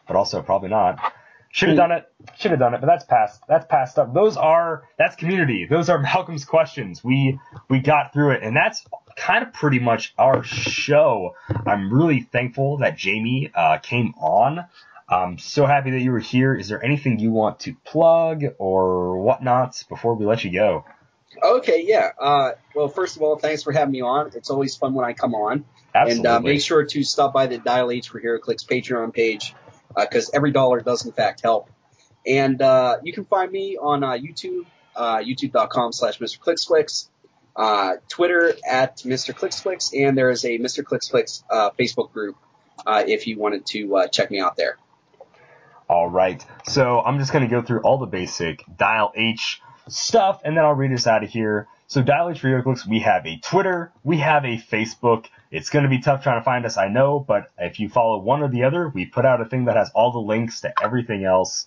[0.07, 0.99] but also probably not.
[1.53, 1.81] Should have Hmm.
[1.81, 2.05] done it.
[2.37, 3.41] Should have done it, but that's past.
[3.47, 4.13] That's past stuff.
[4.13, 5.65] Those are that's community.
[5.69, 7.03] Those are Malcolm's questions.
[7.03, 8.85] We we got through it, and that's
[9.22, 11.36] kind of pretty much our show.
[11.47, 14.65] I'm really thankful that Jamie uh, came on.
[15.07, 16.55] I'm so happy that you were here.
[16.55, 20.86] Is there anything you want to plug or whatnot before we let you go?
[21.43, 22.09] Okay, yeah.
[22.19, 24.32] Uh, well, first of all, thanks for having me on.
[24.36, 25.65] It's always fun when I come on.
[25.93, 26.17] Absolutely.
[26.17, 29.53] And uh, make sure to stop by the Dial H for HeroClix Patreon page
[29.95, 31.69] because every dollar does in fact help.
[32.26, 34.65] And uh, you can find me on uh, YouTube,
[34.95, 36.39] uh, youtube.com slash Mr.
[37.55, 39.33] Uh, Twitter at Mr.
[39.33, 40.83] ClicksClicks, and there is a Mr.
[40.83, 42.37] ClicksClicks uh, Facebook group
[42.85, 44.77] uh, if you wanted to uh, check me out there.
[45.89, 46.43] All right.
[46.67, 50.63] So I'm just going to go through all the basic Dial H stuff, and then
[50.63, 51.67] I'll read us out of here.
[51.87, 55.25] So Dial H Radio Clicks, we have a Twitter, we have a Facebook.
[55.51, 58.19] It's going to be tough trying to find us, I know, but if you follow
[58.19, 60.71] one or the other, we put out a thing that has all the links to
[60.81, 61.65] everything else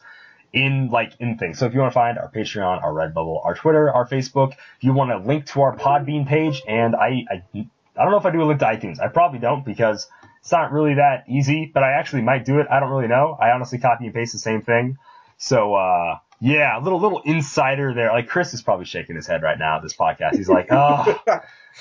[0.55, 1.59] in like in things.
[1.59, 4.85] So if you want to find our Patreon, our Redbubble, our Twitter, our Facebook, if
[4.85, 8.25] you want to link to our Podbean page, and I, I I don't know if
[8.27, 9.01] I do a link to iTunes.
[9.01, 10.09] I probably don't because
[10.41, 12.67] it's not really that easy, but I actually might do it.
[12.71, 13.37] I don't really know.
[13.41, 14.97] I honestly copy and paste the same thing.
[15.39, 18.13] So uh yeah, a little little insider there.
[18.13, 20.37] Like Chris is probably shaking his head right now at this podcast.
[20.37, 21.19] He's like, oh,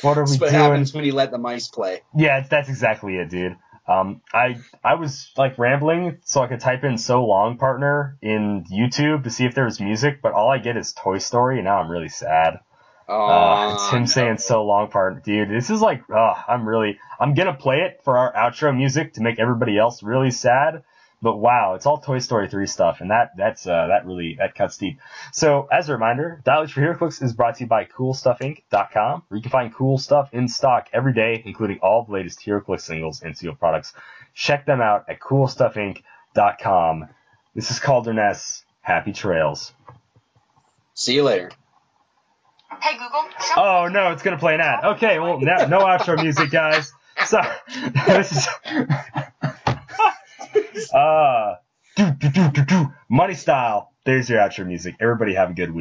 [0.02, 0.54] what are we That's what doing?
[0.54, 2.02] happens when you let the mice play.
[2.16, 3.58] Yeah, that's exactly it, dude.
[3.88, 8.66] Um, I I was like rambling so I could type in "so long partner" in
[8.72, 11.66] YouTube to see if there was music, but all I get is Toy Story, and
[11.66, 12.60] now I'm really sad.
[13.10, 14.06] Oh, Uh, it's him no.
[14.06, 15.50] saying "so long partner," dude.
[15.50, 19.22] This is like, uh, I'm really, I'm gonna play it for our outro music to
[19.22, 20.84] make everybody else really sad.
[21.24, 24.56] But wow, it's all Toy Story 3 stuff, and that that's uh, that really that
[24.56, 25.00] cuts deep.
[25.32, 29.38] So as a reminder, Dial H for HeroClix is brought to you by CoolStuffInc.com, where
[29.38, 32.82] you can find cool stuff in stock every day, including all the latest Hero HeroClix
[32.82, 33.94] singles and sealed products.
[34.34, 37.08] Check them out at CoolStuffInc.com.
[37.56, 38.64] This is Calderness.
[38.82, 39.74] Happy trails.
[40.94, 41.52] See you later.
[42.82, 44.84] Hey Google, Oh no, it's gonna play an ad.
[44.84, 46.92] Okay, well no, no outro music, guys.
[47.26, 47.40] so
[48.08, 48.48] this is
[50.94, 51.56] uh
[51.96, 52.94] do, do, do, do, do.
[53.10, 53.92] money style.
[54.06, 54.96] There's your outro music.
[55.00, 55.72] Everybody have a good week.